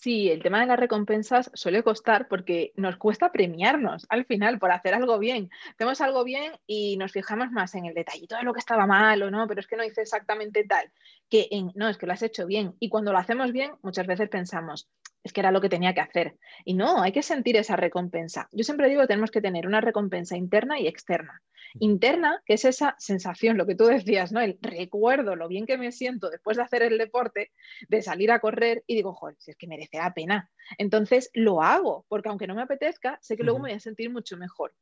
[0.00, 4.70] Sí, el tema de las recompensas suele costar porque nos cuesta premiarnos al final por
[4.70, 5.50] hacer algo bien.
[5.72, 9.20] Hacemos algo bien y nos fijamos más en el detallito de lo que estaba mal
[9.24, 10.92] o no, pero es que no hice exactamente tal,
[11.28, 12.76] que en, no, es que lo has hecho bien.
[12.78, 14.88] Y cuando lo hacemos bien, muchas veces pensamos,
[15.24, 16.36] es que era lo que tenía que hacer.
[16.64, 18.48] Y no, hay que sentir esa recompensa.
[18.52, 21.42] Yo siempre digo, tenemos que tener una recompensa interna y externa.
[21.80, 24.40] Interna, que es esa sensación, lo que tú decías, ¿no?
[24.40, 27.52] El recuerdo lo bien que me siento después de hacer el deporte,
[27.88, 30.50] de salir a correr y digo, joder, si es que merece la pena.
[30.76, 34.10] Entonces lo hago, porque aunque no me apetezca, sé que luego me voy a sentir
[34.10, 34.74] mucho mejor.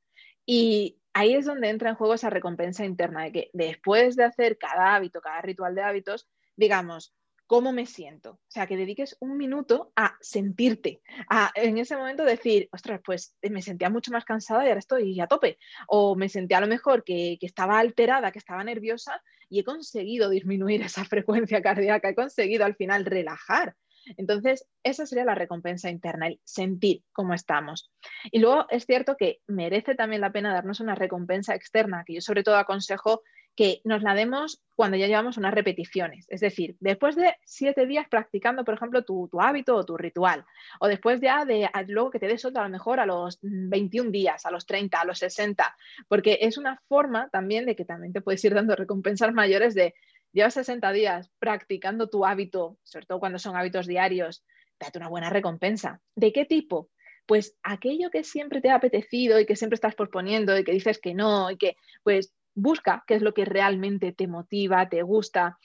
[0.45, 4.59] Y ahí es donde entra en juego esa recompensa interna, de que después de hacer
[4.59, 7.14] cada hábito, cada ritual de hábitos, digamos,
[7.47, 8.33] cómo me siento.
[8.33, 13.37] O sea, que dediques un minuto a sentirte, a en ese momento decir, ostras, pues
[13.42, 15.59] eh, me sentía mucho más cansada y ahora estoy a tope.
[15.88, 19.64] O me sentía a lo mejor que, que estaba alterada, que estaba nerviosa y he
[19.64, 23.75] conseguido disminuir esa frecuencia cardíaca, he conseguido al final relajar.
[24.16, 27.90] Entonces, esa sería la recompensa interna, el sentir cómo estamos.
[28.31, 32.21] Y luego es cierto que merece también la pena darnos una recompensa externa, que yo
[32.21, 33.23] sobre todo aconsejo
[33.57, 36.27] que nos la demos cuando ya llevamos unas repeticiones.
[36.29, 40.45] Es decir, después de siete días practicando, por ejemplo, tu, hábito o tu ritual,
[40.79, 44.11] o después ya de luego que te des otro a lo mejor a los 21
[44.11, 45.75] días, a los 30, a los 60,
[46.07, 49.95] porque es una forma también de que también te puedes ir dando recompensas mayores de
[50.37, 54.44] llevas 60 días practicando tu hábito, sobre todo cuando son hábitos diarios,
[54.79, 56.03] date una buena recompensa.
[56.14, 56.90] ¿De qué tipo?
[57.25, 61.01] Pues aquello que siempre te ha apetecido y que siempre estás posponiendo y que dices
[61.01, 65.59] que no y que pues busca qué es lo que realmente te motiva, te gusta.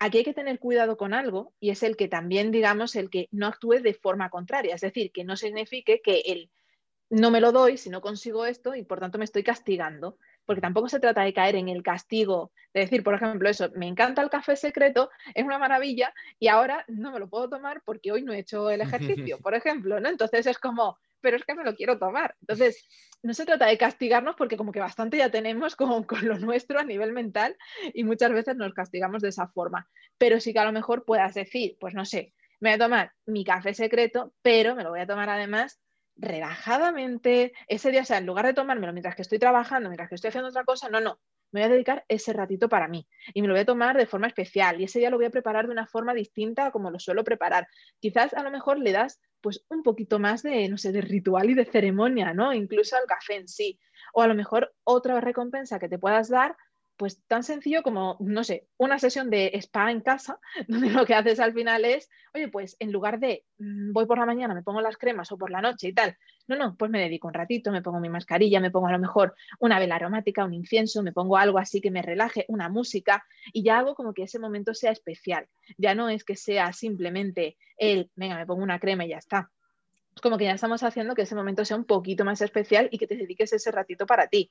[0.00, 3.28] Aquí hay que tener cuidado con algo y es el que también, digamos, el que
[3.30, 6.50] no actúe de forma contraria, es decir, que no signifique que el
[7.08, 10.18] no me lo doy si no consigo esto y por tanto me estoy castigando.
[10.46, 13.88] Porque tampoco se trata de caer en el castigo, de decir, por ejemplo, eso, me
[13.88, 18.12] encanta el café secreto, es una maravilla y ahora no me lo puedo tomar porque
[18.12, 20.08] hoy no he hecho el ejercicio, por ejemplo, ¿no?
[20.08, 22.36] Entonces es como, pero es que me lo quiero tomar.
[22.40, 22.88] Entonces,
[23.22, 26.78] no se trata de castigarnos porque como que bastante ya tenemos con, con, lo nuestro
[26.78, 27.56] a nivel mental
[27.92, 29.88] y muchas veces nos castigamos de esa forma.
[30.18, 33.12] Pero sí que a lo mejor puedas decir, pues no sé, me voy a tomar
[33.26, 35.80] mi café secreto, pero me lo voy a tomar además
[36.16, 37.52] relajadamente.
[37.68, 40.28] Ese día, o sea, en lugar de tomármelo mientras que estoy trabajando, mientras que estoy
[40.28, 41.20] haciendo otra cosa, no, no,
[41.52, 44.06] me voy a dedicar ese ratito para mí y me lo voy a tomar de
[44.06, 46.90] forma especial y ese día lo voy a preparar de una forma distinta a como
[46.90, 47.68] lo suelo preparar.
[48.00, 51.50] Quizás a lo mejor le das pues un poquito más de, no sé, de ritual
[51.50, 52.52] y de ceremonia, ¿no?
[52.52, 53.78] Incluso al café en sí.
[54.12, 56.56] O a lo mejor otra recompensa que te puedas dar
[56.96, 61.14] pues tan sencillo como, no sé, una sesión de spa en casa, donde lo que
[61.14, 64.62] haces al final es, oye, pues en lugar de mm, voy por la mañana, me
[64.62, 66.16] pongo las cremas o por la noche y tal,
[66.48, 68.98] no, no, pues me dedico un ratito, me pongo mi mascarilla, me pongo a lo
[68.98, 73.24] mejor una vela aromática, un incienso, me pongo algo así que me relaje, una música
[73.52, 75.48] y ya hago como que ese momento sea especial.
[75.76, 79.50] Ya no es que sea simplemente el, venga, me pongo una crema y ya está.
[80.14, 82.98] Es como que ya estamos haciendo que ese momento sea un poquito más especial y
[82.98, 84.50] que te dediques ese ratito para ti.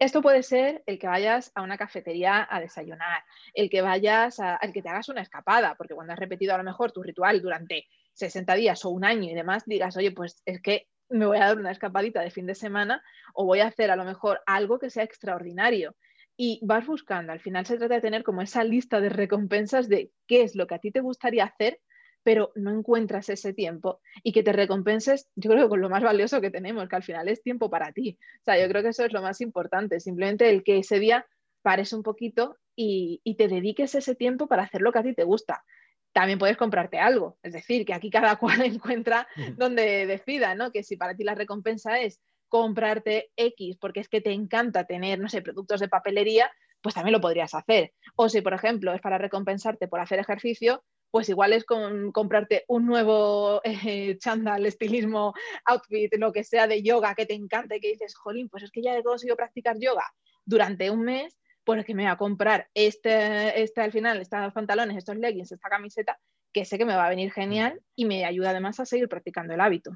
[0.00, 4.56] Esto puede ser el que vayas a una cafetería a desayunar, el que vayas a,
[4.56, 7.42] el que te hagas una escapada, porque cuando has repetido a lo mejor tu ritual
[7.42, 11.36] durante 60 días o un año y demás, digas, oye, pues es que me voy
[11.36, 13.02] a dar una escapadita de fin de semana
[13.34, 15.94] o voy a hacer a lo mejor algo que sea extraordinario.
[16.34, 20.12] Y vas buscando, al final se trata de tener como esa lista de recompensas de
[20.26, 21.78] qué es lo que a ti te gustaría hacer
[22.22, 26.02] pero no encuentras ese tiempo y que te recompenses, yo creo que con lo más
[26.02, 28.18] valioso que tenemos, que al final es tiempo para ti.
[28.40, 31.26] O sea, yo creo que eso es lo más importante, simplemente el que ese día
[31.62, 35.24] pares un poquito y, te dediques ese tiempo para hacer lo que a ti te
[35.24, 35.64] gusta.
[36.12, 40.72] También puedes comprarte algo, es decir, que aquí cada cual encuentra donde decida, ¿no?
[40.72, 45.20] Que si para ti la recompensa es comprarte X porque es que te encanta tener,
[45.20, 46.50] no sé, productos de papelería,
[46.82, 47.92] pues también lo podrías hacer.
[48.16, 52.64] O si, por ejemplo, es para recompensarte por hacer ejercicio, pues igual es con comprarte
[52.68, 57.80] un nuevo eh, chándal, estilismo, outfit, lo que sea de yoga que te encante y
[57.80, 60.04] que dices, jolín, pues es que ya he conseguido practicar yoga
[60.44, 64.52] durante un mes, pues es que me voy a comprar este, este al final, estos
[64.52, 66.18] pantalones, estos leggings, esta camiseta,
[66.52, 69.54] que sé que me va a venir genial y me ayuda además a seguir practicando
[69.54, 69.92] el hábito.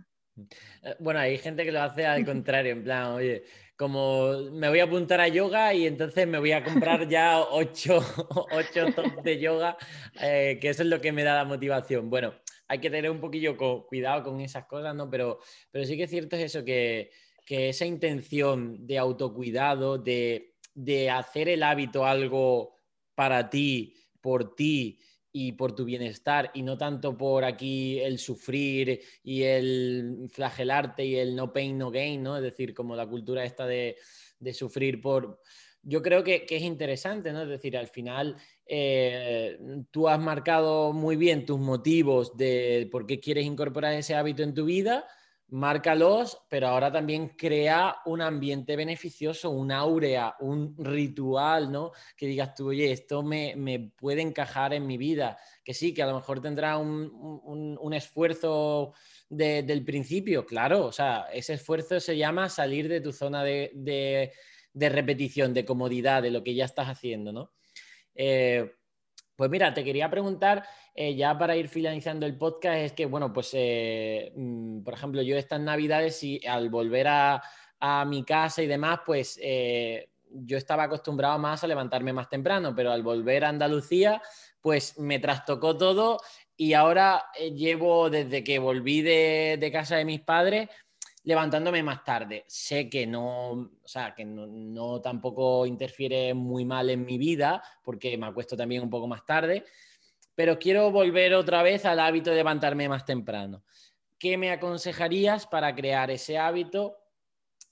[0.82, 3.44] Eh, bueno, hay gente que lo hace al contrario, en plan, oye,
[3.76, 7.98] como me voy a apuntar a yoga y entonces me voy a comprar ya ocho,
[8.52, 9.76] ocho tops de yoga,
[10.20, 12.08] eh, que eso es lo que me da la motivación.
[12.10, 12.34] Bueno,
[12.68, 15.10] hay que tener un poquillo cuidado con esas cosas, ¿no?
[15.10, 17.10] Pero, pero sí que es cierto es eso, que,
[17.46, 22.80] esa intención de autocuidado, de, de hacer el hábito algo
[23.14, 24.98] para ti, por ti,
[25.36, 31.16] y por tu bienestar y no tanto por aquí el sufrir y el flagelarte y
[31.16, 32.36] el no pain, no gain, ¿no?
[32.36, 33.96] Es decir, como la cultura esta de,
[34.52, 35.40] sufrir por...
[35.82, 37.42] Yo creo que, es interesante, ¿no?
[37.42, 39.58] Es decir, al final eh,
[39.90, 44.54] tú has marcado muy bien tus motivos de por qué quieres incorporar ese hábito en
[44.54, 45.04] tu vida
[45.48, 51.92] márcalos, pero ahora también crea un ambiente beneficioso, un áurea, un ritual, ¿no?
[52.16, 55.38] Que digas tú, oye, esto me, puede encajar en mi vida.
[55.62, 58.94] Que sí, que a lo mejor tendrá un, esfuerzo
[59.28, 64.32] del principio, claro, o sea, ese esfuerzo se llama salir de tu zona de,
[64.74, 67.52] repetición, de comodidad, de lo que ya estás haciendo, ¿no?
[68.14, 68.72] Eh,
[69.36, 73.32] pues mira, te quería preguntar, eh, ya para ir finalizando el podcast, es que, bueno,
[73.32, 77.42] pues, eh, mm, por ejemplo, yo estas navidades y al volver a,
[78.06, 82.90] mi casa y demás, pues eh, yo estaba acostumbrado más a levantarme más temprano, pero
[82.90, 84.22] al volver a Andalucía,
[84.62, 86.18] pues me trastocó todo
[86.56, 90.70] y ahora llevo desde que volví de casa de mis padres,
[91.24, 92.44] levantándome más tarde.
[92.46, 98.16] Sé que no, o sea, que no, tampoco interfiere muy mal en mi vida, porque
[98.16, 99.64] me acuesto también un poco más tarde,
[100.34, 103.64] pero quiero volver otra vez al hábito de levantarme más temprano.
[104.18, 106.96] ¿Qué me aconsejarías para crear ese hábito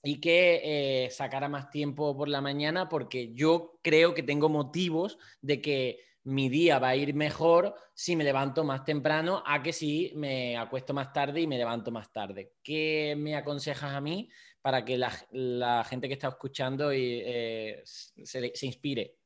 [0.02, 0.60] y que
[1.04, 2.88] eh, sacara más tiempo por la mañana?
[2.88, 8.14] Porque yo creo que tengo motivos de que mi día va a ir mejor si
[8.14, 12.12] me levanto más temprano a que si me acuesto más tarde y me levanto más
[12.12, 12.52] tarde.
[12.62, 14.28] ¿Qué me aconsejas a mí
[14.60, 19.16] para que la, gente que está escuchando eh, se, inspire?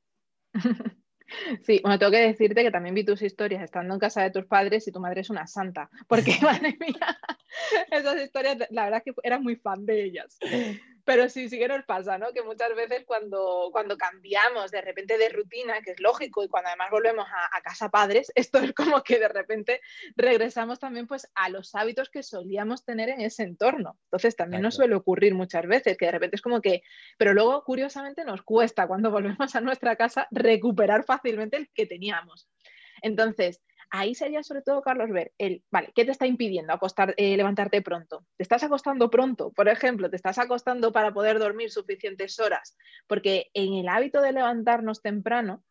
[1.62, 4.46] Sí, bueno, tengo que decirte que también vi tus historias estando en casa de tus
[4.46, 7.18] padres y tu madre es una santa, porque madre mía,
[7.90, 10.38] esas historias, la verdad es que eras muy fan de ellas.
[11.06, 12.32] Pero sí, sí que nos pasa, ¿no?
[12.32, 16.66] Que muchas veces cuando, cuando cambiamos de repente de rutina, que es lógico, y cuando
[16.66, 19.80] además volvemos a, casa padres, esto es como que de repente
[20.16, 23.96] regresamos también pues a los hábitos que solíamos tener en ese entorno.
[24.06, 26.82] Entonces también nos suele ocurrir muchas veces que de repente es como que,
[27.16, 32.48] pero luego curiosamente nos cuesta cuando volvemos a nuestra casa recuperar fácilmente el que teníamos.
[33.00, 37.36] Entonces, ahí sería sobre todo, Carlos, ver el, vale, ¿qué te está impidiendo acostar, eh,
[37.36, 38.24] levantarte pronto?
[38.36, 39.52] ¿Te estás acostando pronto?
[39.52, 42.76] Por ejemplo, ¿te estás acostando para poder dormir suficientes horas?
[43.06, 45.62] Porque en el hábito de levantarnos temprano,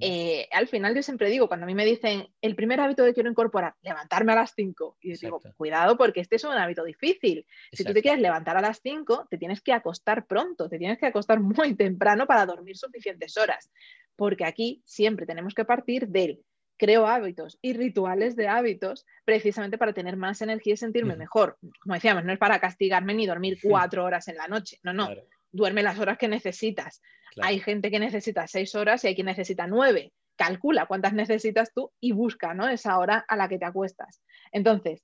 [0.00, 3.14] eh, al final yo siempre digo, cuando a mí me dicen, el primer hábito que
[3.14, 7.46] quiero incorporar, levantarme a las 5, y digo, cuidado porque este es un hábito difícil.
[7.70, 10.98] Si tú te quieres levantar a las 5, te tienes que acostar pronto, te tienes
[10.98, 13.70] que acostar muy temprano para dormir suficientes horas,
[14.16, 16.42] porque aquí siempre tenemos que partir del
[16.76, 21.58] creo hábitos y rituales de hábitos precisamente para tener más energía y sentirme mejor.
[21.80, 25.08] Como decíamos, no es para castigarme ni dormir cuatro horas en la noche, no, no,
[25.52, 27.02] duerme las horas que necesitas.
[27.42, 30.12] Hay gente que necesita seis horas y hay quien necesita nueve.
[30.36, 32.68] Calcula cuántas necesitas tú y busca ¿no?
[32.68, 34.22] esa hora a la que te acuestas.
[34.52, 35.02] Entonces,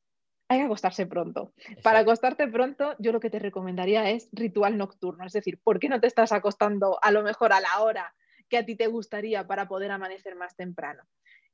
[0.49, 1.53] hay que acostarse pronto.
[1.83, 5.89] Para acostarte pronto, yo lo que te recomendaría es ritual nocturno, es decir, ¿por qué
[5.89, 8.15] no te estás acostando a lo mejor a la hora
[8.51, 11.03] que a ti te gustaría para poder amanecer más temprano?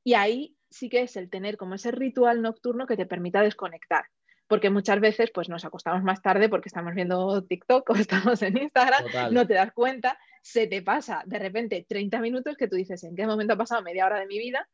[0.04, 4.04] Y ahí sí que es el tener como ese ritual nocturno que te permita desconectar.
[4.46, 8.56] Porque muchas veces pues nos acostamos más tarde porque estamos viendo TikTok o estamos en
[8.56, 13.04] Instagram, no te das cuenta, se te pasa de repente 30 minutos que tú dices,
[13.04, 14.68] ¿en qué momento ha pasado media hora de mi vida?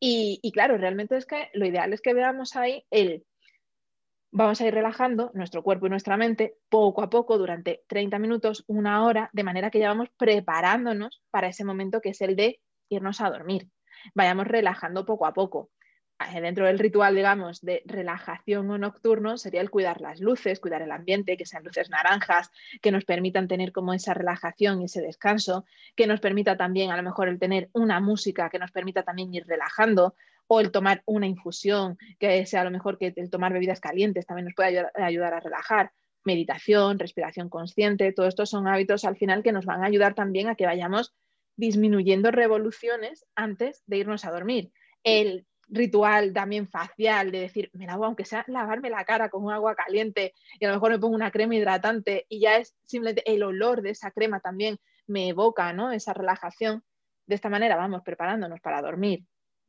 [0.00, 3.24] Y, y claro, realmente es que lo ideal es que veamos ahí el,
[4.32, 8.64] vamos a ir relajando nuestro cuerpo y nuestra mente poco a poco durante 30 minutos,
[8.66, 12.60] una hora, de manera que ya vamos preparándonos para ese momento que es el de
[12.88, 13.68] irnos a dormir
[14.14, 15.70] vayamos relajando poco a poco.
[16.20, 20.82] Eh, dentro del ritual, digamos, de relajación o nocturno sería el cuidar las luces, cuidar
[20.82, 22.50] el ambiente, que sean luces naranjas,
[22.82, 25.64] que nos permitan tener como esa relajación y ese descanso,
[25.96, 29.32] que nos permita también a lo mejor el tener una música que nos permita también
[29.32, 30.14] ir relajando,
[30.52, 34.26] o el tomar una infusión, que sea a lo mejor que el tomar bebidas calientes
[34.26, 35.92] también nos puede ayudar, a relajar
[36.24, 40.48] meditación, respiración consciente, todo esto son hábitos al final que nos van a ayudar también
[40.48, 41.14] a que vayamos
[41.60, 44.72] disminuyendo revoluciones antes de irnos a dormir.
[45.04, 49.76] El ritual también facial de decir, me lavo aunque sea lavarme la cara con agua
[49.76, 53.42] caliente y a lo mejor me pongo una crema hidratante y ya es simplemente el
[53.42, 55.92] olor de esa crema también me evoca ¿no?
[55.92, 56.82] esa relajación.
[57.26, 59.24] De esta manera vamos preparándonos para dormir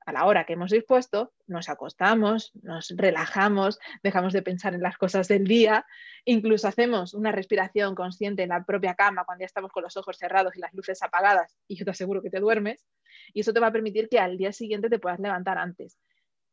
[0.06, 4.98] a la hora que hemos dispuesto, nos acostamos, nos relajamos, dejamos de pensar en las
[4.98, 5.86] cosas del día,
[6.26, 10.18] incluso hacemos una respiración consciente en la propia cama cuando ya estamos con los ojos
[10.18, 12.88] cerrados y las luces apagadas y yo te aseguro que te duermes
[13.34, 15.98] y eso te va a permitir que al día siguiente te puedas levantar antes.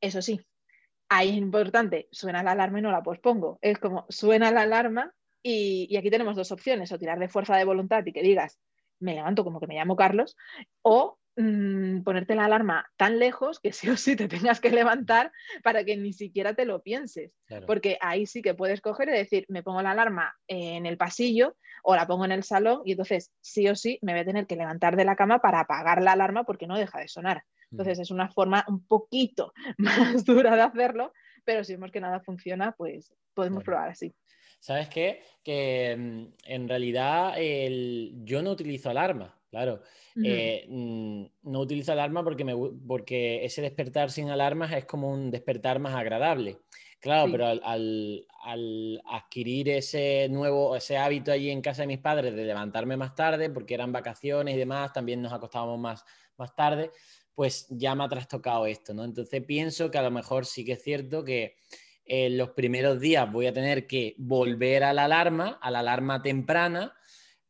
[0.00, 0.40] Eso sí,
[1.08, 3.58] ahí es importante, suena la alarma y no la pospongo.
[3.62, 7.56] Es como suena la alarma y, y aquí tenemos dos opciones, o tirar de fuerza
[7.56, 8.58] de voluntad y que digas,
[9.00, 10.36] me levanto como que me llamo Carlos,
[10.82, 15.30] o Mm, ponerte la alarma tan lejos que sí o sí te tengas que levantar
[15.62, 17.30] para que ni siquiera te lo pienses.
[17.64, 21.54] Porque ahí sí que puedes coger y decir, me pongo la alarma en el pasillo
[21.84, 24.48] o la pongo en el salón y entonces sí o sí me voy a tener
[24.48, 27.44] que levantar de la cama para apagar la alarma porque no deja de sonar.
[27.70, 31.12] Entonces es una forma un poquito más dura de hacerlo,
[31.44, 34.12] pero si vemos que nada funciona, pues podemos probar así.
[34.58, 35.22] ¿Sabes qué?
[35.44, 37.36] Que mm, en realidad
[38.24, 39.37] yo no utilizo alarma.
[39.50, 39.80] Claro,
[40.22, 42.54] eh, mm, no utilizo alarma porque, me,
[42.86, 46.58] porque ese despertar sin alarmas es como un despertar más agradable.
[47.00, 48.26] Claro, pero al,
[49.06, 53.50] adquirir ese nuevo, ese hábito allí en casa de mis padres de levantarme más tarde,
[53.50, 56.04] porque eran vacaciones y demás, también nos acostábamos más,
[56.36, 56.90] más tarde,
[57.34, 59.04] pues ya me ha trastocado esto, ¿no?
[59.04, 61.56] Entonces pienso que a lo mejor sí que es cierto que
[62.04, 66.20] en los primeros días voy a tener que volver a la alarma, a la alarma
[66.20, 66.97] temprana,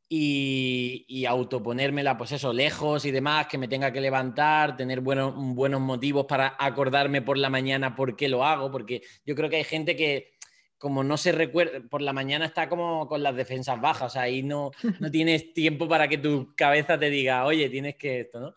[0.08, 5.34] y, y, autoponérmela, pues eso, lejos y demás, que me tenga que levantar, tener buenos,
[5.36, 9.56] buenos motivos para acordarme por la mañana por qué lo hago, porque yo creo que
[9.56, 10.38] hay gente que
[10.78, 14.22] como no se recuerda, por la mañana está como con las defensas bajas, o sea,
[14.22, 18.40] ahí no, no tienes tiempo para que tu cabeza te diga, oye, tienes que esto,
[18.40, 18.54] ¿no?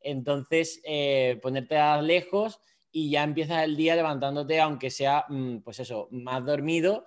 [0.00, 2.60] Entonces, eh, ponerte a lejos
[2.92, 7.06] y ya empiezas el día levantándote, aunque sea, mm, pues eso, más dormido,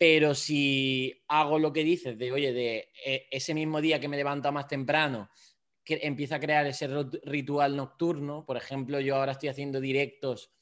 [0.00, 4.16] pero si hago lo que dices, de oye, de eh, ese mismo día que me
[4.16, 5.28] levanto más temprano,
[5.84, 6.88] que empieza a crear ese
[7.24, 10.54] ritual nocturno, por ejemplo, yo ahora estoy haciendo directos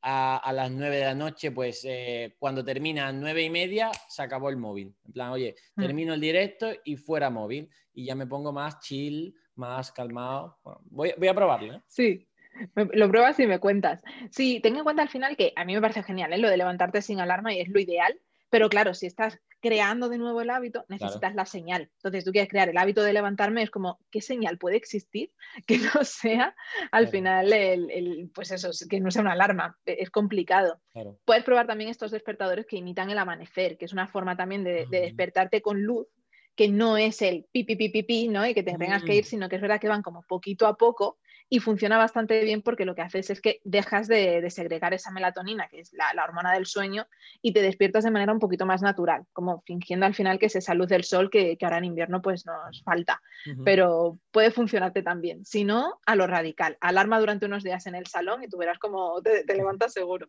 [0.00, 4.22] a, las 9 de la noche, pues eh, cuando termina a 9 y media se
[4.22, 4.94] acabó el móvil.
[5.06, 5.82] En plan, oye, mm.
[5.82, 10.60] termino el directo y fuera móvil y ya me pongo más chill, más calmado.
[10.84, 11.74] voy, voy a probarlo.
[11.74, 11.80] ¿eh?
[11.88, 12.28] Sí,
[12.76, 14.00] lo pruebas y me cuentas.
[14.30, 16.38] Sí, ten en cuenta al final que a mí me parece genial ¿eh?
[16.38, 18.20] lo de levantarte sin alarma y es lo ideal
[18.54, 21.90] Pero claro, si estás creando de nuevo el hábito, necesitas la señal.
[21.96, 25.32] Entonces, tú quieres crear el hábito de levantarme, es como, ¿qué señal puede existir
[25.66, 26.54] que no sea
[26.92, 29.76] al final el, pues eso, que no sea una alarma?
[29.84, 30.80] E, es complicado.
[31.24, 34.86] Puedes probar también estos despertadores que imitan el amanecer, que es una forma también de,
[34.88, 36.06] de despertarte con luz
[36.54, 38.46] que no es el pi, pi, pi, pi, pi, ¿no?
[38.46, 40.76] Y que te tengas que ir, sino que es verdad que van como poquito a
[40.76, 41.18] poco
[41.48, 45.68] y funciona bastante bien porque lo que haces es que dejas de, segregar esa melatonina,
[45.68, 47.06] que es la, hormona del sueño,
[47.42, 50.56] y te despiertas de manera un poquito más natural, como fingiendo al final que es
[50.56, 53.20] esa luz del sol que, ahora en invierno pues nos falta.
[53.64, 55.44] Pero puede funcionarte también.
[55.44, 56.76] Si no, a lo radical.
[56.80, 60.28] Alarma durante unos días en el salón y tú verás cómo te, te levantas seguro.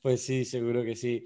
[0.00, 1.24] Pues sí, seguro que sí.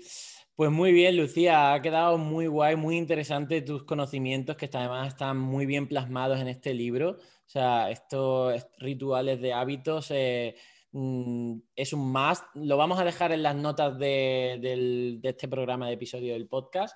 [0.58, 5.38] Pues muy bien, Lucía, ha quedado muy guay, muy interesante tus conocimientos que además están
[5.38, 7.18] muy bien plasmados en este libro.
[7.48, 10.54] O sea, estos rituales de hábitos eh,
[10.92, 12.44] mm, es un más.
[12.52, 16.94] Lo vamos a dejar en las notas de, este programa de episodio del podcast.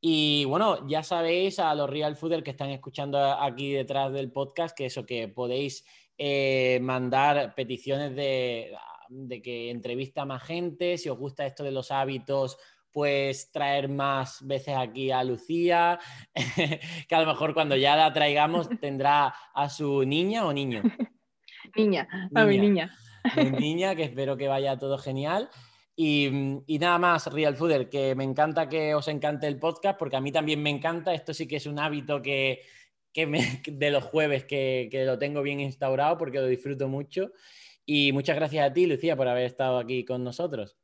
[0.00, 4.74] Y bueno, ya sabéis a los Real Fooders que están escuchando aquí detrás del podcast
[4.74, 5.84] que eso, que podéis
[6.16, 8.72] eh, mandar peticiones de,
[9.10, 12.56] de que entrevista a más gente, si os gusta esto de los hábitos
[12.94, 15.98] pues traer más veces aquí a Lucía,
[17.08, 20.80] que a lo mejor cuando ya la traigamos tendrá a su niña o niño.
[21.74, 22.96] Niña, a mi niña.
[23.36, 25.50] Mi niña, que espero que vaya todo genial.
[25.96, 26.30] Y,
[26.78, 30.30] nada más, Real Fooder, que me encanta que os encante el podcast, porque a mí
[30.30, 31.14] también me encanta.
[31.14, 32.62] Esto sí que es un hábito que,
[33.12, 37.32] de los jueves que, que lo tengo bien instaurado, porque lo disfruto mucho.
[37.84, 40.76] Y muchas gracias a ti, Lucía, por haber estado aquí con nosotros.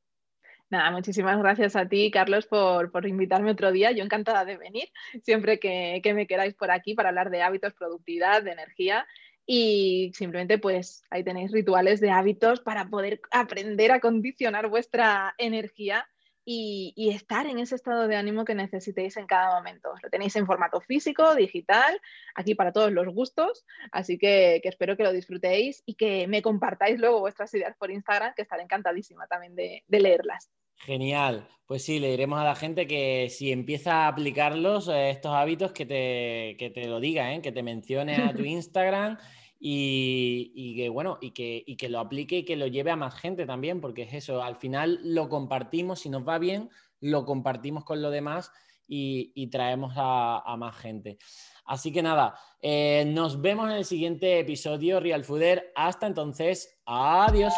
[0.71, 3.91] Nada, muchísimas gracias a ti, Carlos, por, invitarme otro día.
[3.91, 4.89] Yo encantada de venir,
[5.25, 9.05] siempre que, me queráis por aquí para hablar de hábitos, productividad, de energía.
[9.45, 16.09] Y simplemente, pues ahí tenéis rituales de hábitos para poder aprender a condicionar vuestra energía
[16.45, 19.91] y, estar en ese estado de ánimo que necesitéis en cada momento.
[20.03, 22.01] Lo tenéis en formato físico, digital,
[22.35, 26.99] aquí para todos los gustos, así que, espero que lo disfrutéis y que me compartáis
[26.99, 30.51] luego vuestras ideas por Instagram, que estaré encantadísima también de, leerlas.
[30.77, 31.47] Genial.
[31.67, 35.73] Pues sí, le diremos a la gente que si empieza a aplicarlos, eh, estos hábitos,
[35.73, 37.43] que te, te lo diga, ¿eh?
[37.43, 39.19] que te mencione a tu Instagram
[39.63, 43.45] y, que bueno, y que, que, lo aplique y que lo lleve a más gente
[43.45, 48.01] también, porque es eso, al final lo compartimos, si nos va bien, lo compartimos con
[48.01, 48.51] lo demás
[48.89, 51.19] y, traemos a, más gente.
[51.67, 55.73] Así que nada, eh, nos vemos en el siguiente episodio, Real Fooder.
[55.77, 57.53] Hasta entonces, adiós.